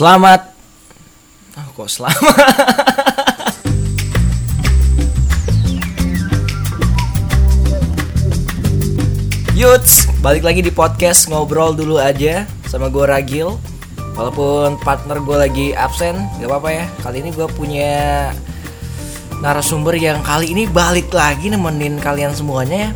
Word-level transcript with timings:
Selamat. 0.00 0.56
Oh, 1.60 1.84
kok 1.84 1.92
selamat? 1.92 2.16
Yuts, 9.52 10.08
balik 10.24 10.40
lagi 10.48 10.64
di 10.64 10.72
podcast 10.72 11.28
ngobrol 11.28 11.76
dulu 11.76 12.00
aja 12.00 12.48
sama 12.64 12.88
gue 12.88 13.04
Ragil. 13.04 13.60
Walaupun 14.16 14.80
partner 14.80 15.20
gue 15.20 15.36
lagi 15.36 15.66
absen, 15.76 16.16
gak 16.40 16.48
apa-apa 16.48 16.68
ya. 16.72 16.88
Kali 17.04 17.20
ini 17.20 17.36
gue 17.36 17.44
punya 17.52 18.32
narasumber 19.44 20.00
yang 20.00 20.24
kali 20.24 20.56
ini 20.56 20.64
balik 20.64 21.12
lagi 21.12 21.52
nemenin 21.52 22.00
kalian 22.00 22.32
semuanya 22.32 22.88
ya. 22.88 22.90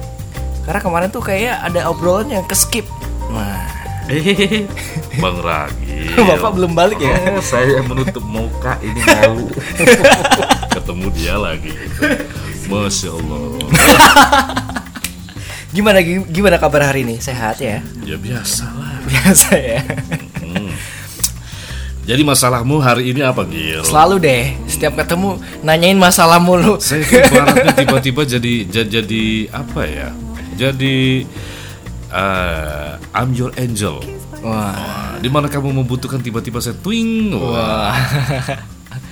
Karena 0.64 0.80
kemarin 0.80 1.12
tuh 1.12 1.21
kayak 1.21 1.68
ada 1.68 1.84
obrolan 1.84 2.32
yang 2.32 2.48
keskip. 2.48 2.89
Nah, 3.29 3.61
Bang 5.21 5.45
Ragil. 5.45 5.94
Bapak 6.15 6.51
belum 6.55 6.73
balik 6.79 7.03
ya? 7.03 7.17
Oh, 7.35 7.43
saya 7.43 7.83
menutup 7.83 8.23
muka 8.23 8.79
ini 8.79 9.00
malu. 9.03 9.50
Ketemu 10.75 11.07
dia 11.11 11.35
lagi. 11.35 11.75
Masya 12.71 13.11
Allah. 13.11 13.43
gimana 15.75 15.99
gimana 16.07 16.57
kabar 16.63 16.87
hari 16.95 17.03
ini? 17.03 17.18
Sehat 17.18 17.59
ya? 17.59 17.82
Ya 18.07 18.14
biasa 18.14 18.64
lah. 18.79 18.95
Biasa 19.11 19.50
ya. 19.59 19.81
Hmm. 20.39 20.71
Jadi 22.04 22.21
masalahmu 22.21 22.85
hari 22.85 23.17
ini 23.17 23.25
apa 23.25 23.49
Gil? 23.49 23.81
Selalu 23.81 24.17
deh, 24.21 24.45
setiap 24.68 24.93
ketemu 25.01 25.40
nanyain 25.65 25.96
masalah 25.96 26.37
mulu. 26.37 26.76
Saya 26.76 27.01
ibaratnya 27.01 27.73
tiba-tiba 27.73 28.23
jadi 28.29 28.54
jadi, 28.68 28.89
jadi 29.01 29.25
apa 29.49 29.82
ya? 29.89 30.09
Jadi 30.54 31.25
uh, 32.12 33.01
I'm 33.17 33.33
your 33.33 33.51
angel. 33.56 34.05
Wah. 34.44 34.70
Wah, 34.70 35.12
di 35.16 35.27
mana 35.27 35.48
kamu 35.48 35.72
membutuhkan 35.75 36.20
tiba-tiba 36.20 36.61
saya 36.61 36.77
twing. 36.77 37.33
Wah, 37.33 37.89
Wah. 37.89 37.92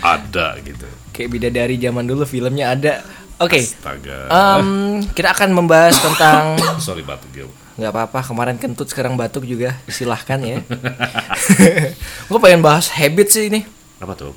ada 0.05 0.61
gitu. 0.61 0.85
Kayak 1.11 1.29
bidadari 1.31 1.77
zaman 1.77 2.05
dulu 2.05 2.23
filmnya 2.23 2.71
ada. 2.71 3.01
Oke. 3.39 3.59
Astaga. 3.59 4.29
em, 4.29 4.69
kita 5.09 5.33
akan 5.33 5.51
membahas 5.51 5.97
tentang 5.97 6.55
Sorry 6.85 7.03
batuk 7.03 7.33
Gil. 7.33 7.49
nggak 7.73 7.89
apa-apa 7.89 8.21
kemarin 8.23 8.55
kentut 8.55 8.85
sekarang 8.85 9.17
batuk 9.17 9.43
juga 9.43 9.81
silahkan 9.89 10.37
ya 10.39 10.61
gue 12.29 12.39
pengen 12.39 12.61
bahas 12.61 12.93
habit 12.93 13.29
sih 13.29 13.49
ini 13.49 13.65
Apa 13.97 14.13
tuh? 14.13 14.37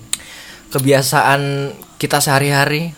kebiasaan 0.71 1.41
kita 1.97 2.17
sehari-hari 2.17 2.95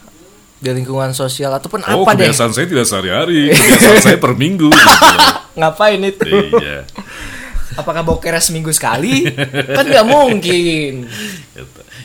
di 0.56 0.70
lingkungan 0.72 1.09
sosial 1.11 1.50
ataupun 1.52 1.82
Oh, 1.86 2.02
apa 2.02 2.14
deh 2.14 2.26
kebiasaan 2.26 2.54
saya 2.54 2.66
tidak 2.66 2.86
sehari-hari, 2.86 3.50
kebiasaan 3.52 3.98
saya 4.00 4.17
per 4.17 4.34
minggu. 4.34 4.70
gitu. 4.70 5.17
ngapain 5.56 6.02
itu 6.02 6.30
iya. 6.56 6.86
Apakah 7.78 8.02
bokernya 8.02 8.42
seminggu 8.42 8.73
sekali 8.73 9.30
kan 9.78 9.86
nggak 9.86 10.08
mungkin. 10.08 11.06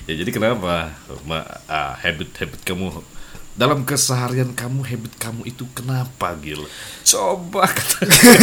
Ya 0.06 0.14
jadi 0.18 0.30
kenapa 0.30 0.92
Ma, 1.24 1.40
ah, 1.66 1.96
habit-habit 1.98 2.60
kamu 2.62 3.02
dalam 3.52 3.84
keseharian 3.84 4.56
kamu 4.56 4.80
habit 4.80 5.12
kamu 5.20 5.44
itu 5.44 5.68
kenapa 5.76 6.32
Gil? 6.40 6.64
Coba. 7.04 7.68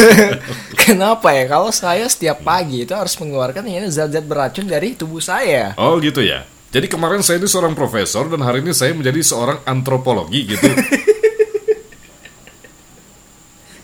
Kenapa 0.86 1.34
ya? 1.34 1.50
Kalau 1.50 1.74
saya 1.74 2.06
setiap 2.06 2.46
pagi 2.46 2.86
itu 2.86 2.94
harus 2.94 3.18
mengeluarkan 3.18 3.66
ini 3.66 3.90
zat-zat 3.90 4.22
beracun 4.22 4.70
dari 4.70 4.94
tubuh 4.94 5.18
saya. 5.18 5.74
Oh 5.82 5.98
gitu 5.98 6.22
ya. 6.22 6.46
Jadi 6.70 6.86
kemarin 6.86 7.26
saya 7.26 7.42
ini 7.42 7.50
seorang 7.50 7.74
profesor 7.74 8.30
dan 8.30 8.46
hari 8.46 8.62
ini 8.62 8.70
saya 8.70 8.94
menjadi 8.94 9.26
seorang 9.26 9.66
antropologi 9.66 10.54
gitu 10.54 10.70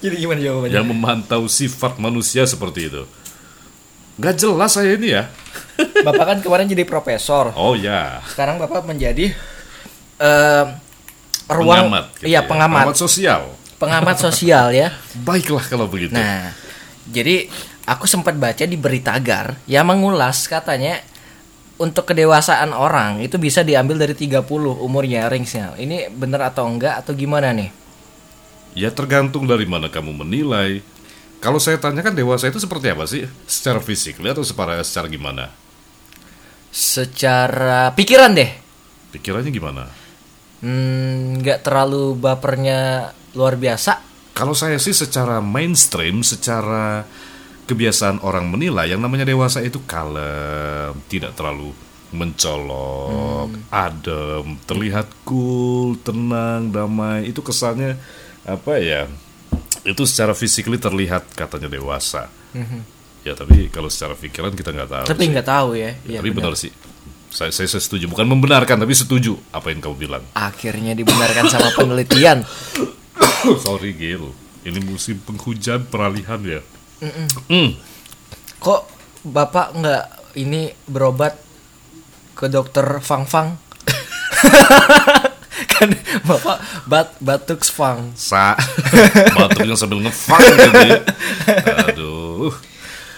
Jadi 0.06 0.22
gimana 0.22 0.38
jawabannya? 0.38 0.76
yang 0.78 0.86
memantau 0.86 1.50
sifat 1.50 1.98
manusia 1.98 2.46
seperti 2.46 2.94
itu. 2.94 3.10
Gak 4.16 4.36
jelas 4.40 4.72
saya 4.72 4.96
ini 4.96 5.12
ya. 5.12 5.28
Bapak 6.08 6.26
kan 6.26 6.38
kemarin 6.40 6.68
jadi 6.72 6.88
profesor. 6.88 7.52
Oh 7.60 7.76
ya. 7.76 8.24
Sekarang 8.32 8.56
Bapak 8.56 8.88
menjadi 8.88 9.36
eh 10.16 10.66
ruang 11.52 11.92
Pengamat. 11.92 12.06
gitu 12.18 12.26
iya 12.32 12.42
ya. 12.42 12.48
pengamat. 12.48 12.84
Pengamat 12.88 12.98
sosial. 12.98 13.42
Pengamat 13.76 14.18
sosial 14.18 14.66
ya. 14.72 14.88
Baiklah 15.28 15.66
kalau 15.68 15.92
begitu. 15.92 16.16
Nah, 16.16 16.56
jadi 17.12 17.52
aku 17.84 18.08
sempat 18.08 18.34
baca 18.40 18.64
di 18.64 18.80
Beritagar 18.80 19.60
yang 19.68 19.86
mengulas 19.86 20.48
katanya 20.48 21.04
untuk 21.76 22.08
kedewasaan 22.08 22.72
orang 22.72 23.20
itu 23.20 23.36
bisa 23.36 23.60
diambil 23.62 24.00
dari 24.00 24.16
30 24.16 24.48
umurnya 24.80 25.28
range-nya. 25.28 25.76
Ini 25.76 26.08
bener 26.08 26.40
atau 26.48 26.66
enggak 26.72 27.04
atau 27.04 27.12
gimana 27.12 27.52
nih? 27.52 27.70
Ya 28.76 28.92
tergantung 28.92 29.44
dari 29.48 29.68
mana 29.68 29.92
kamu 29.92 30.24
menilai. 30.24 30.80
Kalau 31.44 31.60
saya 31.62 31.78
tanyakan 31.78 32.16
dewasa 32.18 32.50
itu 32.50 32.58
seperti 32.58 32.90
apa 32.90 33.06
sih? 33.06 33.28
Secara 33.46 33.80
fisik 33.84 34.18
atau 34.24 34.42
secara 34.42 34.82
secara 34.82 35.08
gimana? 35.12 35.52
Secara 36.74 37.94
pikiran 37.96 38.36
deh. 38.36 38.52
Pikirannya 39.16 39.52
gimana? 39.54 39.84
Hmm, 40.60 41.40
nggak 41.40 41.64
terlalu 41.64 42.18
bapernya 42.18 43.12
luar 43.38 43.56
biasa. 43.56 44.02
Kalau 44.36 44.52
saya 44.52 44.76
sih 44.82 44.92
secara 44.92 45.40
mainstream, 45.40 46.20
secara 46.20 47.08
kebiasaan 47.66 48.20
orang 48.22 48.52
menilai 48.52 48.92
yang 48.92 49.00
namanya 49.00 49.24
dewasa 49.24 49.64
itu 49.64 49.80
kalem, 49.88 50.92
tidak 51.08 51.32
terlalu 51.40 51.72
mencolok, 52.12 53.50
adem, 53.72 54.60
terlihat 54.64 55.08
cool, 55.28 56.00
tenang, 56.04 56.72
damai. 56.72 57.28
Itu 57.28 57.44
kesannya 57.44 58.00
apa 58.44 58.80
ya? 58.80 59.08
Itu 59.86 60.04
secara 60.10 60.34
physically 60.34 60.82
terlihat 60.82 61.38
katanya 61.38 61.70
dewasa. 61.70 62.28
Ya 63.26 63.34
tapi 63.34 63.70
kalau 63.74 63.90
secara 63.90 64.14
pikiran 64.14 64.54
kita 64.54 64.70
nggak 64.70 64.90
tahu. 64.90 65.06
Tapi 65.10 65.24
nggak 65.34 65.48
tahu 65.48 65.70
ya. 65.78 65.98
Iya, 66.06 66.20
tapi 66.22 66.30
benar. 66.34 66.54
benar 66.54 66.62
sih. 66.62 66.74
Saya, 67.36 67.52
saya 67.52 67.68
saya 67.68 67.84
setuju, 67.84 68.08
bukan 68.08 68.24
membenarkan 68.32 68.80
tapi 68.80 68.96
setuju 68.96 69.36
apa 69.52 69.74
yang 69.74 69.84
kamu 69.84 69.96
bilang. 69.98 70.24
Akhirnya 70.38 70.96
dibenarkan 70.96 71.52
sama 71.52 71.74
penelitian. 71.76 72.48
Sorry 73.66 73.92
Gil, 73.98 74.32
ini 74.64 74.80
musim 74.86 75.20
penghujan 75.20 75.90
peralihan 75.90 76.40
ya. 76.42 76.62
Mm. 77.52 77.76
Kok 78.62 78.82
bapak 79.28 79.68
nggak 79.76 80.06
ini 80.40 80.72
berobat 80.88 81.36
ke 82.40 82.48
dokter 82.48 83.04
Fang 83.04 83.28
Fang? 83.28 83.58
kan 85.74 85.90
bapak 86.24 86.58
bat 86.86 87.08
batuk 87.24 87.64
Fang. 87.64 88.12
Sa 88.16 88.56
batuknya 89.40 89.76
sambil 89.80 90.04
ngefang 90.04 90.42
gitu 90.42 90.80
ya. 90.84 91.00
Aduh. 91.92 92.52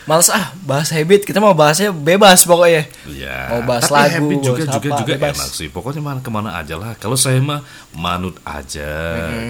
Males 0.08 0.32
ah 0.32 0.56
bahas 0.64 0.88
habit 0.96 1.28
kita 1.28 1.44
mau 1.44 1.52
bahasnya 1.52 1.92
bebas 1.92 2.48
pokoknya. 2.48 2.88
Ya. 3.12 3.52
Mau 3.52 3.62
bahas 3.68 3.92
Tapi 3.92 3.96
lagu, 4.00 4.16
habit 4.24 4.38
juga 4.40 4.64
bahas 4.64 4.76
juga 4.80 4.88
apa, 4.88 5.00
juga 5.04 5.14
bebas. 5.20 5.36
enak 5.36 5.50
sih. 5.52 5.68
Pokoknya 5.68 6.02
mana 6.02 6.20
ke 6.24 6.30
mana 6.32 6.50
aja 6.56 6.76
lah. 6.80 6.96
Kalau 6.96 7.20
saya 7.20 7.44
mah 7.44 7.60
manut 7.92 8.40
aja 8.48 8.88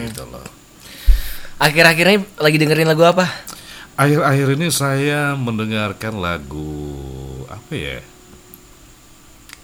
gitu 0.09 0.25
loh. 0.25 0.41
Akhir-akhir 1.61 2.05
ini 2.09 2.17
lagi 2.41 2.57
dengerin 2.57 2.89
lagu 2.89 3.05
apa? 3.05 3.25
Akhir-akhir 3.97 4.47
ini 4.57 4.67
saya 4.69 5.33
mendengarkan 5.37 6.17
lagu 6.21 6.73
apa 7.49 7.73
ya? 7.73 8.01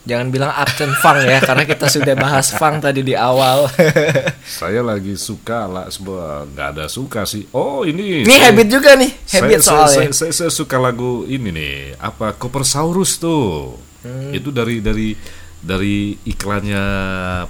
Jangan 0.04 0.28
bilang 0.30 0.52
absen 0.52 0.92
Fang 0.96 1.16
ya 1.18 1.40
karena 1.40 1.64
kita 1.64 1.88
sudah 1.88 2.12
bahas 2.14 2.52
Fang 2.52 2.78
tadi 2.78 3.02
di 3.02 3.16
awal. 3.16 3.72
Saya 4.60 4.80
lagi 4.80 5.16
suka 5.16 5.64
lah 5.64 5.88
sebuah 5.88 6.50
nggak 6.50 6.68
ada 6.74 6.86
suka 6.88 7.24
sih. 7.24 7.48
Oh 7.52 7.82
ini. 7.84 8.22
ini 8.22 8.28
saya- 8.30 8.52
habit 8.52 8.68
juga 8.68 8.94
nih, 8.94 9.12
saya, 9.24 9.40
habit 9.42 9.60
saya, 9.60 9.70
soalnya. 9.70 9.96
saya, 9.96 10.10
saya, 10.12 10.32
saya 10.34 10.52
suka 10.52 10.76
lagu 10.76 11.24
ini 11.24 11.50
nih 11.50 11.76
apa 11.98 12.36
Kopersaurus 12.36 13.16
tuh 13.18 13.80
Hmm. 14.04 14.36
itu 14.36 14.52
dari 14.52 14.84
dari 14.84 15.16
dari 15.58 16.12
iklannya 16.22 16.84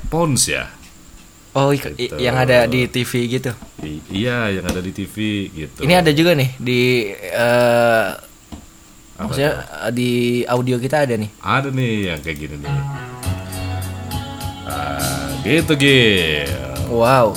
Pons 0.06 0.44
ya 0.46 0.70
Oh, 1.54 1.70
Gitu. 1.70 2.14
yang 2.18 2.34
ada 2.34 2.66
di 2.66 2.86
TV 2.88 3.26
gitu. 3.28 3.50
I- 3.82 4.02
iya 4.10 4.50
yang 4.52 4.66
ada 4.66 4.78
di 4.78 4.90
TV 4.90 5.16
gitu 5.50 5.82
Ini 5.82 6.02
ada 6.02 6.10
juga 6.10 6.34
nih 6.34 6.50
di 6.58 7.10
Apa 7.10 8.33
maksudnya 9.28 9.54
eh, 9.88 9.92
di 9.92 10.12
audio 10.46 10.76
kita 10.78 11.08
ada 11.08 11.16
nih. 11.16 11.30
ada 11.40 11.70
nih 11.72 11.94
yang 12.12 12.20
kayak 12.20 12.38
gini 12.38 12.56
nih 12.60 12.74
ah, 14.68 15.28
gitu 15.44 15.74
Gil 15.76 16.50
Wow. 16.94 17.34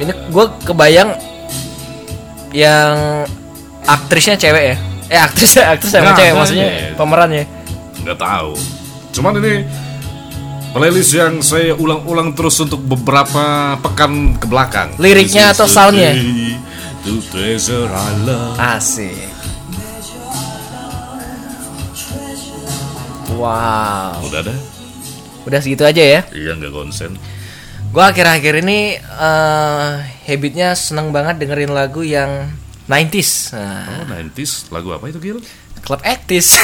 Ini 0.00 0.32
gue 0.32 0.46
kebayang 0.64 1.12
yang 2.56 3.28
aktrisnya 3.84 4.40
cewek 4.40 4.64
ya. 4.72 4.76
Eh 5.12 5.20
aktrisnya 5.20 5.68
aktris 5.76 5.92
sama 5.92 6.12
Nah, 6.12 6.16
cewek 6.16 6.32
maksudnya 6.32 6.66
iya. 6.72 6.96
pemerannya. 6.96 7.44
nggak 8.02 8.18
tahu 8.18 8.52
cuman 9.14 9.38
ini 9.38 9.54
playlist 10.74 11.14
yang 11.14 11.38
saya 11.38 11.76
ulang-ulang 11.78 12.34
terus 12.34 12.58
untuk 12.58 12.82
beberapa 12.82 13.76
pekan 13.78 14.34
ke 14.40 14.46
belakang 14.50 14.90
Liriknya 14.98 15.54
atau 15.54 15.68
soundnya? 15.70 16.16
Asik. 18.58 19.31
Wow. 23.34 24.20
Udah 24.28 24.40
ada? 24.44 24.54
Udah 25.42 25.58
segitu 25.58 25.82
aja 25.82 26.02
ya. 26.02 26.20
Iya 26.30 26.54
nggak 26.54 26.70
konsen 26.70 27.18
Gue 27.92 28.00
akhir-akhir 28.00 28.64
ini 28.64 28.96
eh 28.96 29.90
habitnya 30.24 30.72
seneng 30.72 31.12
banget 31.12 31.36
dengerin 31.44 31.76
lagu 31.76 32.00
yang 32.00 32.48
90s. 32.88 33.52
Nah, 33.52 34.00
Oh 34.00 34.04
90s 34.08 34.72
Lagu 34.72 34.96
apa 34.96 35.12
itu 35.12 35.20
Gil? 35.20 35.38
Club 35.82 36.00
Actis. 36.00 36.56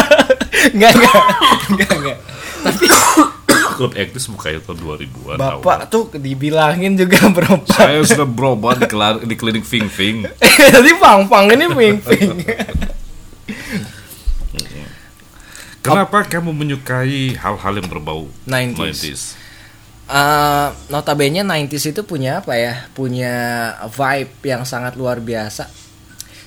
Enggak, 0.74 0.94
enggak. 0.94 1.14
Enggak, 1.74 1.90
enggak. 1.90 2.18
Tapi 2.62 2.84
Code 3.82 3.96
Actis 3.98 4.30
mukanya 4.30 4.62
tahun 4.62 4.78
2000-an. 4.78 5.36
awal. 5.42 5.58
Bapak 5.58 5.90
tuh 5.90 6.06
dibilangin 6.14 6.94
juga 6.94 7.26
berobat. 7.34 7.72
Saya 7.74 8.00
sudah 8.06 8.28
berobat 8.28 8.78
di, 8.78 8.86
di 9.26 9.34
klinik 9.34 9.66
Fing 9.66 9.90
Fing. 9.90 10.22
Jadi 10.72 10.90
pang-pang 10.96 11.50
ini 11.50 11.66
ping-ping. 11.66 12.30
Kenapa 15.82 16.22
kamu 16.22 16.54
menyukai 16.54 17.34
hal-hal 17.34 17.74
yang 17.74 17.88
berbau 17.90 18.30
90s? 18.46 19.34
Eh, 20.06 20.68
notabene 20.92 21.42
90s 21.42 21.90
itu 21.90 22.02
punya 22.06 22.38
apa 22.38 22.54
ya? 22.54 22.86
Punya 22.94 23.34
vibe 23.90 24.34
yang 24.46 24.62
sangat 24.62 24.94
luar 24.94 25.18
biasa. 25.18 25.66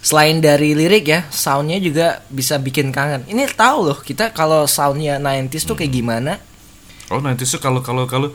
Selain 0.05 0.37
dari 0.37 0.77
lirik 0.77 1.09
ya, 1.09 1.25
soundnya 1.33 1.81
juga 1.81 2.21
bisa 2.31 2.61
bikin 2.61 2.93
kangen. 2.95 3.25
Ini 3.27 3.49
tahu 3.57 3.91
loh 3.91 3.99
kita 3.99 4.31
kalau 4.31 4.69
soundnya 4.69 5.19
90s 5.19 5.65
tuh 5.67 5.75
kayak 5.75 5.91
gimana? 5.91 6.37
Oh 7.11 7.19
90s 7.19 7.57
itu 7.57 7.59
kalau 7.59 7.81
kalau 7.81 8.05
kalau 8.05 8.29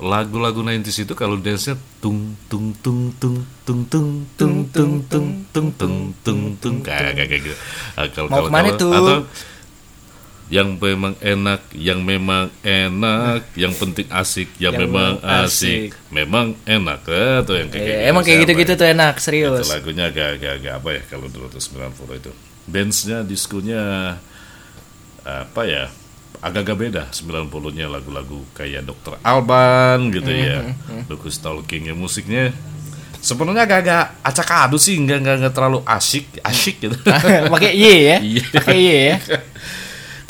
lagu-lagu 0.00 0.60
90s 0.64 1.04
itu 1.06 1.14
kalau 1.14 1.36
dance-nya 1.38 1.76
tung 2.02 2.34
tung 2.50 2.74
tung 2.82 3.12
tung 3.20 3.38
tung 3.62 3.80
tung 3.86 4.10
tung 4.32 4.56
tung 4.72 4.94
tung 5.06 5.30
tung 5.48 5.68
tung 5.78 5.96
tung 6.24 6.40
tung 6.58 6.76
kayak 6.82 7.16
kayak 7.22 7.40
gitu. 7.40 7.56
Ah, 7.94 8.08
kalau 8.10 8.28
kalau 8.28 8.72
tuh? 8.74 8.90
Atau 8.90 9.16
yang 10.50 10.74
memang 10.82 11.14
enak, 11.22 11.62
yang 11.78 12.02
memang 12.02 12.50
enak, 12.66 13.46
yang 13.54 13.70
penting 13.70 14.10
asik, 14.10 14.50
yang, 14.58 14.74
Yang 14.74 14.82
memang 14.82 15.12
memang 15.22 15.42
asik, 15.46 15.90
memang 16.10 16.46
enak 16.66 17.00
eh, 17.06 17.36
tuh 17.46 17.54
yang 17.54 17.68
kayak, 17.70 17.86
gitu. 17.86 18.08
emang 18.10 18.22
kayak 18.26 18.38
gitu-gitu 18.42 18.72
tuh 18.74 18.86
enak, 18.90 19.14
Itu 19.14 19.24
serius. 19.30 19.66
lagunya 19.70 20.10
agak-agak 20.10 20.74
apa 20.74 20.88
ya 20.90 21.02
kalau 21.06 21.30
dulu 21.30 21.46
tuh 21.46 21.62
90 21.62 22.18
itu. 22.18 22.32
Dance-nya, 22.66 23.22
diskonya 23.22 23.82
apa 25.22 25.62
ya? 25.70 25.86
Agak-agak 26.42 26.76
beda 26.76 27.02
90-nya 27.14 27.86
lagu-lagu 27.86 28.42
kayak 28.50 28.82
Dr. 28.90 29.22
Alban 29.22 30.10
gitu 30.10 30.34
ya. 30.34 30.66
Lukas 31.06 31.38
Talking 31.38 31.88
ya 31.88 31.94
musiknya 31.94 32.50
sebenarnya 33.20 33.68
agak-agak 33.68 34.04
acak 34.24 34.48
adu 34.66 34.80
sih, 34.80 34.96
nggak 34.96 35.20
nggak 35.20 35.52
terlalu 35.54 35.84
asyik, 35.84 36.40
asyik 36.40 36.76
gitu. 36.80 36.96
Pakai 37.52 37.72
Y 37.76 37.84
ya? 38.08 38.18
Iya. 38.24 38.42
Pakai 38.56 38.76
Y 38.80 38.88
ya? 39.14 39.16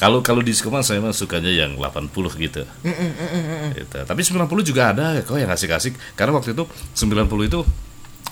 Kalau 0.00 0.24
kalau 0.24 0.40
disco 0.40 0.72
mah 0.72 0.80
saya 0.80 0.96
mah 0.96 1.12
sukanya 1.12 1.52
yang 1.52 1.76
80 1.76 2.08
gitu. 2.40 2.64
Gitu. 3.76 3.98
Tapi 4.00 4.20
90 4.24 4.48
juga 4.64 4.90
ada 4.90 5.20
kok 5.20 5.36
yang 5.36 5.52
asik-asik. 5.52 5.92
Karena 6.16 6.32
waktu 6.32 6.56
itu 6.56 6.64
90 6.96 7.20
itu 7.44 7.60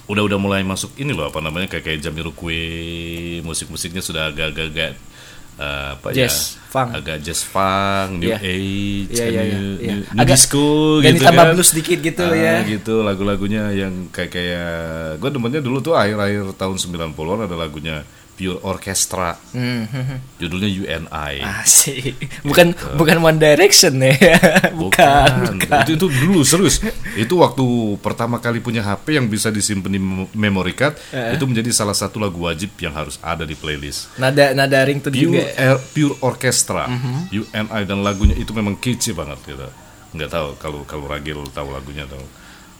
udah 0.09 0.23
udah 0.25 0.39
mulai 0.41 0.65
masuk 0.65 0.97
ini 0.97 1.13
loh 1.13 1.29
apa 1.29 1.39
namanya 1.39 1.69
kayak 1.69 1.85
kayak 1.85 2.01
Jamiroquai, 2.01 2.65
musik-musiknya 3.45 4.01
sudah 4.01 4.33
agak-agak 4.33 4.97
eh, 5.59 5.89
apa 5.93 6.09
Jazz, 6.15 6.57
ya? 6.57 6.71
funk. 6.71 6.89
Agak 6.95 7.19
jazz 7.21 7.43
funk, 7.43 8.11
new 8.17 8.31
Iya. 8.31 8.39
age, 8.39 9.11
Iya, 9.11 9.27
iya, 9.27 9.43
iya, 9.43 9.57
new, 9.59 9.69
iya. 9.77 9.93
new- 9.93 10.07
new 10.07 10.21
Agak 10.23 10.39
disco 10.39 10.65
ganti 11.03 11.19
gitu 11.19 11.27
tambah 11.27 11.45
kan. 11.45 11.53
blues 11.53 11.71
dikit 11.75 11.99
gitu 11.99 12.25
Ah, 12.25 12.33
ya. 12.33 12.55
gitu 12.65 12.95
lagu-lagunya 13.03 13.63
yang 13.75 14.07
kayak 14.09 14.31
kayak 14.31 14.73
gue 15.19 15.29
demennya 15.29 15.61
dulu 15.61 15.83
tuh 15.83 15.93
akhir-akhir 15.93 16.55
tahun 16.55 16.77
90-an 16.79 17.45
ada 17.45 17.57
lagunya 17.59 18.07
Pure 18.39 18.63
Orchestra 18.63 19.35
Hmm, 19.51 19.83
judulnya 20.37 20.71
UNI 20.71 21.43
Asik. 21.43 22.15
Bukan 22.41 22.71
bukan 22.95 23.19
One 23.19 23.37
Direction 23.37 23.99
ya. 23.99 24.15
bukan, 24.81 25.59
bukan. 25.59 25.83
Itu, 25.83 25.93
itu 25.99 26.07
dulu 26.07 26.41
serius. 26.41 26.79
Itu 27.13 27.35
waktu 27.37 27.67
pertama 27.99 28.39
kali 28.39 28.63
punya 28.63 28.81
HP 28.81 29.19
yang 29.19 29.27
bisa 29.27 29.51
disimpan 29.51 29.91
di 29.91 29.99
mem- 29.99 30.31
memory 30.31 30.73
card, 30.73 30.95
Eh. 31.11 31.35
itu 31.35 31.45
menjadi 31.45 31.75
salah 31.75 31.93
satu 31.93 32.17
lagu 32.17 32.39
wajib 32.41 32.71
yang 32.79 32.95
harus 32.95 33.19
ada 33.19 33.43
di 33.43 33.53
playlist. 33.53 34.15
Nada 34.15 34.55
nada 34.55 34.79
ring 34.81 35.03
Pure, 35.03 35.11
juga. 35.13 35.43
Air- 35.53 35.83
Pure 35.91 36.15
Orchestra, 36.21 36.87
Mhm. 36.87 37.35
UNI 37.35 37.83
dan 37.83 37.99
lagunya 38.01 38.35
itu 38.35 38.53
memang 38.53 38.79
kece 38.79 39.11
banget 39.13 39.43
gitu. 39.45 39.67
Nggak 40.09 40.31
tahu 40.31 40.49
kalau 40.57 40.81
kalau 40.85 41.05
Ragil 41.05 41.43
tahu 41.51 41.69
lagunya 41.69 42.07
tahu. 42.07 42.23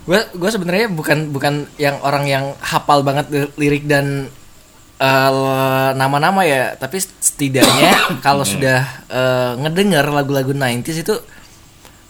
Gue 0.05 0.21
gue 0.33 0.49
sebenarnya 0.49 0.89
bukan 0.89 1.29
bukan 1.29 1.69
yang 1.77 2.01
orang 2.01 2.25
yang 2.25 2.45
hafal 2.59 3.03
banget 3.03 3.29
li- 3.29 3.53
lirik 3.59 3.85
dan 3.85 4.31
eh, 4.99 5.91
nama-nama 5.95 6.43
ya, 6.45 6.75
tapi 6.75 6.99
setidaknya 7.01 7.93
kalau 8.27 8.43
sudah 8.43 8.83
eh, 9.09 9.53
ngedengar 9.63 10.07
lagu-lagu 10.11 10.53
90s 10.53 10.99
itu 11.07 11.15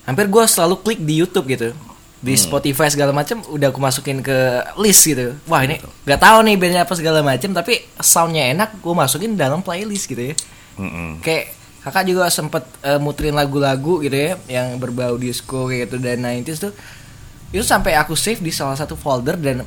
hampir 0.09 0.27
gue 0.33 0.45
selalu 0.49 0.81
klik 0.81 1.01
di 1.05 1.21
YouTube 1.21 1.49
gitu. 1.53 1.71
Di 2.19 2.35
Spotify 2.35 2.91
segala 2.91 3.15
macam 3.15 3.47
udah 3.47 3.71
aku 3.71 3.79
masukin 3.79 4.19
ke 4.27 4.67
list 4.83 5.07
gitu. 5.07 5.39
Wah, 5.47 5.63
ini 5.63 5.79
nggak 6.03 6.19
tahu 6.19 6.43
nih 6.43 6.59
bandnya 6.59 6.83
apa 6.83 6.99
segala 6.99 7.23
macam, 7.23 7.55
tapi 7.55 7.79
soundnya 8.03 8.51
enak, 8.51 8.83
gue 8.83 8.91
masukin 8.91 9.39
dalam 9.39 9.63
playlist 9.63 10.11
gitu 10.11 10.35
ya. 10.35 10.35
Mm-mm. 10.79 11.19
kayak 11.21 11.59
kakak 11.83 12.05
juga 12.07 12.31
sempet 12.31 12.65
eh, 12.87 12.99
muterin 13.03 13.35
lagu-lagu 13.35 13.99
gitu 14.03 14.15
ya 14.15 14.39
yang 14.47 14.79
berbau 14.79 15.19
disco 15.19 15.67
kayak 15.67 15.91
gitu 15.91 15.97
dan 15.99 16.23
90s 16.23 16.59
tuh 16.71 16.73
itu 17.51 17.65
sampai 17.65 17.97
aku 17.97 18.15
save 18.15 18.39
di 18.45 18.53
salah 18.53 18.77
satu 18.77 18.95
folder 18.95 19.35
dan 19.41 19.67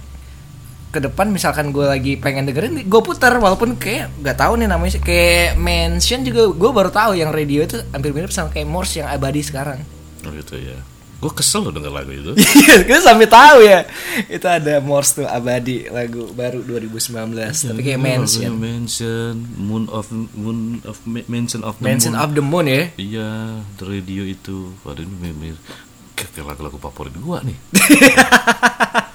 ke 0.92 1.00
depan 1.00 1.28
misalkan 1.28 1.72
gue 1.72 1.82
lagi 1.82 2.14
pengen 2.16 2.46
dengerin 2.46 2.84
gue 2.84 3.02
putar 3.02 3.32
walaupun 3.34 3.76
kayak 3.76 4.12
nggak 4.20 4.36
tahu 4.36 4.54
nih 4.56 4.68
namanya 4.68 5.00
kayak 5.00 5.56
mention 5.56 6.22
juga 6.22 6.52
gue 6.52 6.70
baru 6.70 6.88
tahu 6.88 7.16
yang 7.16 7.32
radio 7.32 7.64
itu 7.64 7.80
hampir 7.90 8.12
mirip 8.12 8.28
sama 8.28 8.48
kayak 8.48 8.68
Morse 8.68 9.00
yang 9.00 9.08
abadi 9.08 9.40
sekarang 9.40 9.80
Oh 10.22 10.30
gitu 10.30 10.54
ya. 10.54 10.76
Gue 11.18 11.30
kesel 11.32 11.62
loh 11.62 11.70
denger 11.70 11.90
lagu 11.90 12.10
itu. 12.10 12.34
Iya, 12.58 12.82
kita 12.82 13.00
sampai 13.00 13.26
tahu 13.26 13.62
ya 13.62 13.86
itu 14.26 14.44
ada 14.44 14.78
Morse 14.78 15.18
tuh 15.18 15.26
abadi 15.26 15.86
lagu 15.88 16.28
baru 16.30 16.60
2019 16.60 17.14
tapi 17.72 17.82
kayak 17.82 17.98
mention 17.98 18.52
Mention 18.54 19.34
Moon 19.56 19.86
of 19.88 20.10
Moon 20.12 20.82
of 20.84 20.98
Mention 21.08 21.62
of 21.62 21.78
the 21.78 21.86
mention 21.86 22.14
Moon. 22.14 22.22
of 22.22 22.30
the 22.34 22.44
moon 22.44 22.66
ya 22.66 22.84
Iya, 22.98 23.30
the 23.78 23.86
radio 23.88 24.22
itu. 24.22 24.74
Waduh 24.82 25.02
ini 25.02 25.16
memir 25.22 25.56
kayak 26.14 26.42
lagu-lagu 26.44 26.78
favorit 26.78 27.16
gua 27.18 27.42
nih. 27.42 27.58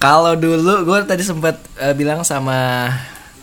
Kalau 0.00 0.32
dulu 0.32 0.88
gue 0.88 0.98
tadi 1.04 1.20
sempat 1.20 1.60
eh, 1.76 1.92
bilang 1.92 2.24
sama 2.24 2.88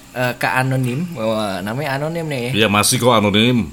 eh, 0.09 0.33
Kak 0.33 0.65
Anonim, 0.65 1.05
wah, 1.13 1.61
namanya 1.61 2.01
Anonim 2.01 2.25
nih. 2.25 2.57
Iya 2.57 2.65
masih 2.65 2.97
kok 2.97 3.13
anonim. 3.13 3.69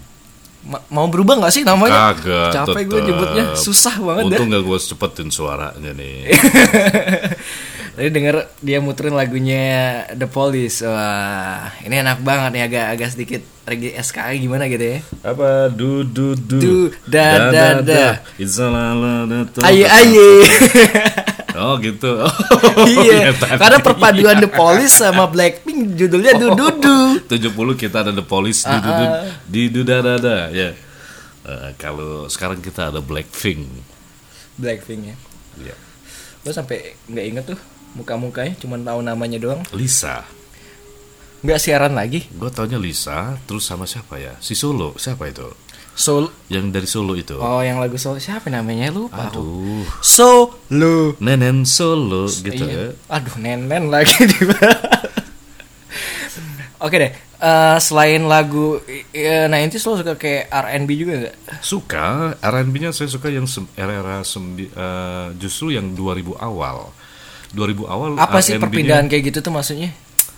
Ma- 0.64 0.84
mau 0.92 1.08
berubah 1.08 1.40
nggak 1.40 1.52
sih 1.52 1.64
namanya? 1.64 2.12
Kagak. 2.12 2.52
Capek 2.52 2.84
gue 2.84 3.00
nyebutnya, 3.02 3.56
susah 3.56 3.96
banget 3.96 4.36
Untung 4.36 4.48
dah. 4.52 4.60
gak 4.60 4.64
gue 4.68 4.78
cepetin 4.80 5.28
suaranya 5.32 5.96
nih. 5.96 6.28
Tadi 7.94 8.10
denger 8.10 8.50
dia 8.60 8.84
muterin 8.84 9.16
lagunya 9.16 9.64
The 10.12 10.28
Police. 10.28 10.84
Wah, 10.84 11.72
ini 11.80 12.04
enak 12.04 12.20
banget 12.20 12.50
nih 12.52 12.62
agak 12.68 12.86
agak 12.96 13.08
sedikit 13.16 13.40
reggae 13.64 13.96
SKI 13.96 14.44
gimana 14.44 14.68
gitu 14.68 14.84
ya. 14.84 14.98
Apa? 15.24 15.72
Du 15.72 16.04
du 16.04 16.36
du. 16.36 16.58
Du, 16.60 16.74
da, 17.08 17.48
da, 17.48 17.80
da. 17.80 18.20
It's 18.36 18.60
da- 18.60 18.68
da- 19.24 19.64
Aye 19.64 19.88
aye. 19.88 20.28
Oh 21.54 21.78
gitu. 21.78 22.12
Oh, 22.74 22.90
iya, 22.90 23.30
tadi. 23.30 23.54
karena 23.54 23.78
perpaduan 23.78 24.42
The 24.42 24.50
Police 24.50 24.98
sama 24.98 25.28
Blackpink 25.34 25.94
judulnya 25.94 26.34
Du 26.34 26.58
Du 26.58 26.66
Du. 26.74 26.96
70 27.30 27.54
kita 27.78 28.02
ada 28.02 28.10
The 28.10 28.26
Police 28.26 28.66
du 28.66 28.74
du 28.82 28.90
du 28.90 29.04
di 29.46 29.62
du 29.70 29.80
da 29.86 30.02
da 30.02 30.18
da 30.18 30.38
ya. 30.50 30.74
Eh, 31.44 31.70
kalau 31.78 32.26
sekarang 32.26 32.58
kita 32.58 32.90
ada 32.90 32.98
Blackpink. 32.98 33.62
Blackpink 34.58 35.00
ya. 35.06 35.16
Ya. 35.70 35.76
Gue 36.42 36.50
sampai 36.50 36.98
nggak 37.06 37.26
inget 37.30 37.44
tuh 37.54 37.60
muka-mukanya, 37.94 38.58
cuma 38.58 38.74
tahu 38.74 39.00
namanya 39.06 39.38
doang. 39.38 39.62
Lisa. 39.70 40.26
Nggak 41.46 41.60
siaran 41.62 41.94
lagi. 41.94 42.26
Gue 42.34 42.50
taunya 42.50 42.80
Lisa, 42.80 43.38
terus 43.46 43.62
sama 43.62 43.86
siapa 43.86 44.18
ya? 44.18 44.34
Si 44.42 44.58
Solo, 44.58 44.98
siapa 44.98 45.30
itu? 45.30 45.46
Soul 45.94 46.26
Yang 46.50 46.64
dari 46.74 46.88
Solo 46.90 47.14
itu. 47.14 47.38
Oh 47.38 47.62
yang 47.62 47.78
lagu 47.78 47.94
Soul 47.94 48.18
siapa 48.18 48.50
namanya 48.50 48.90
lupa 48.90 49.30
aku. 49.30 49.38
Aduh. 49.38 49.86
Solo. 50.02 51.14
Nenen 51.22 51.62
Solo 51.62 52.26
gitu 52.26 52.62
ya. 52.66 52.90
Iya. 52.90 52.98
Aduh 53.08 53.34
nen-nen 53.38 53.88
lagi 53.88 54.26
di 54.26 54.38
Oke 56.84 56.96
deh. 57.00 57.12
eh, 57.44 57.76
selain 57.80 58.20
lagu 58.28 58.76
eh, 59.14 59.48
90s 59.48 59.84
lo 59.88 59.94
suka 60.00 60.14
kayak 60.20 60.52
R&B 60.52 60.90
juga 60.98 61.12
nggak? 61.16 61.36
Suka 61.64 62.36
R&B-nya 62.42 62.92
saya 62.92 63.08
suka 63.08 63.32
yang 63.32 63.48
era-era 63.78 64.20
eh, 64.20 65.26
justru 65.40 65.72
yang 65.72 65.96
2000 65.96 66.36
awal. 66.36 66.92
2000 67.54 67.86
awal 67.86 68.08
Apa 68.18 68.42
sih 68.42 68.58
perpindahan 68.58 69.06
kayak 69.06 69.30
gitu 69.30 69.38
tuh 69.40 69.54
maksudnya? 69.54 69.94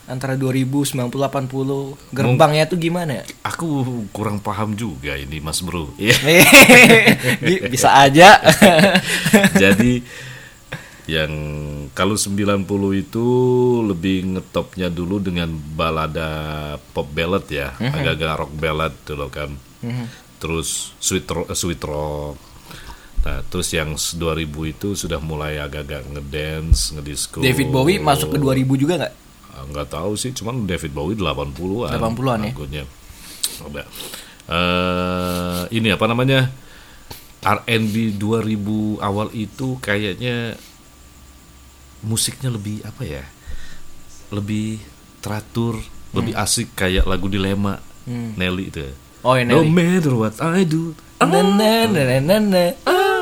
Antara 0.06 0.38
2000, 0.38 0.70
90, 0.86 1.10
80 1.10 2.14
Gerbangnya 2.14 2.64
tuh 2.64 2.78
gimana? 2.78 3.26
Aku 3.42 3.66
kurang 4.10 4.38
paham 4.38 4.72
juga 4.72 5.18
ini 5.18 5.42
Mas 5.42 5.58
Bro. 5.58 5.90
Iya. 5.98 6.14
Bi- 7.42 7.66
Bisa 7.66 7.90
aja 7.92 8.38
Jadi 9.62 9.98
yang 11.06 11.30
kalau 11.90 12.14
90 12.14 12.66
itu 12.96 13.26
lebih 13.82 14.26
ngetopnya 14.26 14.90
dulu 14.90 15.18
dengan 15.18 15.46
balada 15.50 16.30
pop 16.90 17.06
ballad 17.06 17.46
ya, 17.46 17.74
agak-agak 17.78 18.32
rock 18.36 18.52
ballad 18.54 18.94
dulu 19.02 19.26
kan. 19.30 19.54
Terus 20.38 20.94
sweet 20.98 21.26
rock, 21.26 21.46
sweet 21.52 21.82
rock. 21.82 22.34
Nah, 23.22 23.42
terus 23.42 23.70
yang 23.70 23.94
2000 23.94 24.14
itu 24.66 24.94
sudah 24.94 25.18
mulai 25.18 25.58
agak-agak 25.58 26.10
ngedance, 26.10 26.94
ngedisco. 26.94 27.38
David 27.38 27.70
Bowie 27.70 27.98
masuk 27.98 28.30
ke 28.30 28.38
2000 28.38 28.74
juga 28.76 28.94
nggak? 29.02 29.14
Ah, 29.56 29.64
nggak 29.64 29.88
tahu 29.88 30.12
sih, 30.20 30.36
cuman 30.36 30.68
David 30.68 30.92
Bowie 30.92 31.16
80-an. 31.16 31.96
80-an 31.96 32.38
ya? 32.44 32.52
lagunya. 32.52 32.84
Ada. 33.64 33.82
Eh, 34.46 35.62
ini 35.80 35.88
apa 35.88 36.04
namanya? 36.04 36.52
R&B 37.40 38.18
2000 38.20 39.00
awal 39.00 39.32
itu 39.32 39.78
kayaknya 39.80 40.60
musiknya 42.04 42.52
lebih 42.52 42.84
apa 42.84 43.02
ya? 43.06 43.24
Lebih 44.28 44.82
teratur, 45.24 45.80
lebih 46.12 46.34
asik 46.36 46.76
kayak 46.76 47.08
lagu 47.08 47.30
Dilema 47.32 47.80
Nelly 48.06 48.68
itu. 48.68 48.84
Oh, 49.24 49.34
ya, 49.34 49.42
No 49.42 49.62
Nelly. 49.64 49.72
matter 49.72 50.14
what 50.14 50.36
I 50.38 50.62
do, 50.68 50.92
na, 51.88 52.20
na, 52.20 52.36
na. 52.38 52.64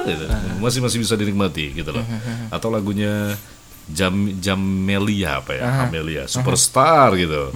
gitu. 0.04 0.24
masih 0.60 0.80
masih 0.84 0.98
bisa 1.00 1.14
dinikmati 1.16 1.72
gitu 1.72 1.88
loh. 1.94 2.04
Atau 2.52 2.68
lagunya 2.68 3.32
Jam 3.90 4.14
Jamelia 4.40 5.44
apa 5.44 5.52
ya? 5.56 5.62
Amelia 5.88 6.24
Superstar 6.24 7.12
gitu. 7.20 7.52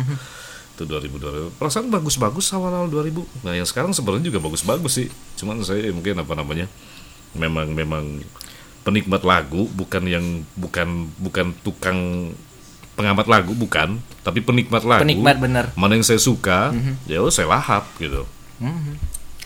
Itu 0.76 0.85
2000 0.85 1.52
2000. 1.52 1.58
Perasaan 1.58 1.88
bagus-bagus 1.90 2.52
awal-awal 2.54 2.87
2000. 2.87 3.25
Nah, 3.42 3.56
yang 3.56 3.66
sekarang 3.66 3.90
sebenarnya 3.97 4.30
juga 4.30 4.38
bagus-bagus 4.44 4.92
sih. 4.92 5.08
Cuman 5.40 5.64
saya 5.64 5.88
mungkin 5.90 6.20
apa 6.20 6.32
namanya? 6.37 6.68
Memang 7.35 7.73
memang 7.73 8.04
penikmat 8.87 9.20
lagu 9.26 9.68
bukan 9.73 10.02
yang 10.08 10.25
bukan 10.56 11.12
bukan 11.20 11.52
tukang 11.61 12.32
pengamat 12.99 13.26
lagu 13.30 13.54
bukan, 13.54 14.02
tapi 14.26 14.42
penikmat 14.42 14.82
lagu. 14.82 15.06
Penikmat 15.06 15.38
bener. 15.38 15.70
Mana 15.78 15.94
yang 15.94 16.02
saya 16.02 16.18
suka, 16.18 16.75
ya 17.06 17.23
udah 17.23 17.30
saya 17.30 17.47
lahap 17.47 17.87
gitu. 18.02 18.26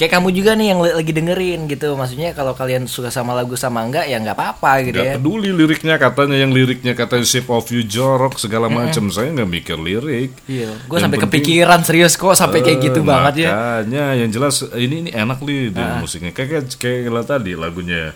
Kayak 0.02 0.18
kamu 0.18 0.28
juga 0.34 0.58
nih 0.58 0.74
yang 0.74 0.82
lagi 0.82 1.14
dengerin 1.14 1.70
gitu. 1.70 1.94
Maksudnya 1.94 2.34
kalau 2.34 2.58
kalian 2.58 2.90
suka 2.90 3.06
sama 3.06 3.38
lagu 3.38 3.54
sama 3.54 3.86
enggak 3.86 4.10
ya 4.10 4.18
nggak 4.18 4.34
apa-apa 4.34 4.82
gitu 4.82 4.98
Gak 4.98 5.06
ya. 5.06 5.14
peduli 5.14 5.54
liriknya 5.54 5.94
katanya 5.94 6.42
yang 6.42 6.50
liriknya 6.50 6.98
katanya 6.98 7.22
shape 7.22 7.46
of 7.46 7.70
you 7.70 7.86
jorok 7.86 8.34
segala 8.34 8.66
macam 8.66 9.06
saya 9.14 9.30
nggak 9.30 9.46
mikir 9.46 9.78
lirik. 9.78 10.34
Iya, 10.50 10.74
gue 10.74 10.98
sampai 10.98 11.22
penting- 11.22 11.38
kepikiran 11.46 11.86
serius 11.86 12.18
kok 12.18 12.34
sampai 12.34 12.66
kayak 12.66 12.82
Eh, 12.82 12.84
gitu 12.90 13.06
banget 13.06 13.46
ya. 13.46 13.50
Makanya 13.54 14.04
yang 14.18 14.30
jelas 14.34 14.66
ini 14.74 15.06
ini 15.06 15.10
enak 15.14 15.38
nih 15.38 15.70
di 15.70 15.82
musiknya. 16.02 16.34
Kayak 16.34 16.74
kayak 16.74 17.06
kayak 17.06 17.22
tadi 17.22 17.54
lagunya 17.54 18.10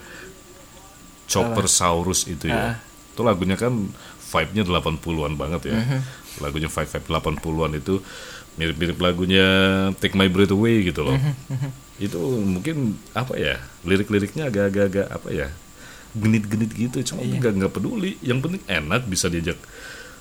Chopper 1.31 1.71
Saurus 1.71 2.27
itu 2.27 2.51
ya. 2.51 2.83
Itu 3.15 3.23
lagunya 3.23 3.55
kan 3.55 3.95
vibe-nya 4.27 4.67
80-an 4.67 5.39
banget 5.39 5.71
ya. 5.71 6.03
Lagunya 6.43 6.69
vibe 6.69 6.91
vibe 6.91 7.09
80-an 7.09 7.73
itu 7.77 7.95
mirip-mirip 8.57 8.99
lagunya 9.01 9.47
Take 10.01 10.17
My 10.17 10.29
Breath 10.33 10.53
Away 10.53 10.89
gitu 10.89 11.05
loh. 11.05 11.17
Itu 12.01 12.21
mungkin 12.41 12.97
apa 13.13 13.37
ya? 13.37 13.61
Lirik-liriknya 13.85 14.49
agak-agak 14.49 15.07
apa 15.13 15.29
ya? 15.33 15.49
Genit-genit 16.17 16.73
gitu, 16.73 17.13
cuma 17.13 17.25
nggak 17.25 17.53
nggak 17.61 17.73
peduli. 17.73 18.17
Yang 18.25 18.39
penting 18.49 18.63
enak 18.65 19.05
bisa 19.05 19.29
diajak 19.29 19.61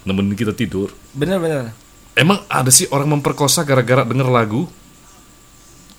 nemenin 0.03 0.35
kita 0.35 0.51
tidur. 0.51 0.91
Bener-bener. 1.15 1.71
Emang 2.15 2.43
ada 2.47 2.71
sih 2.71 2.87
orang 2.91 3.19
memperkosa 3.19 3.63
gara-gara 3.67 4.07
denger 4.07 4.27
lagu? 4.31 4.67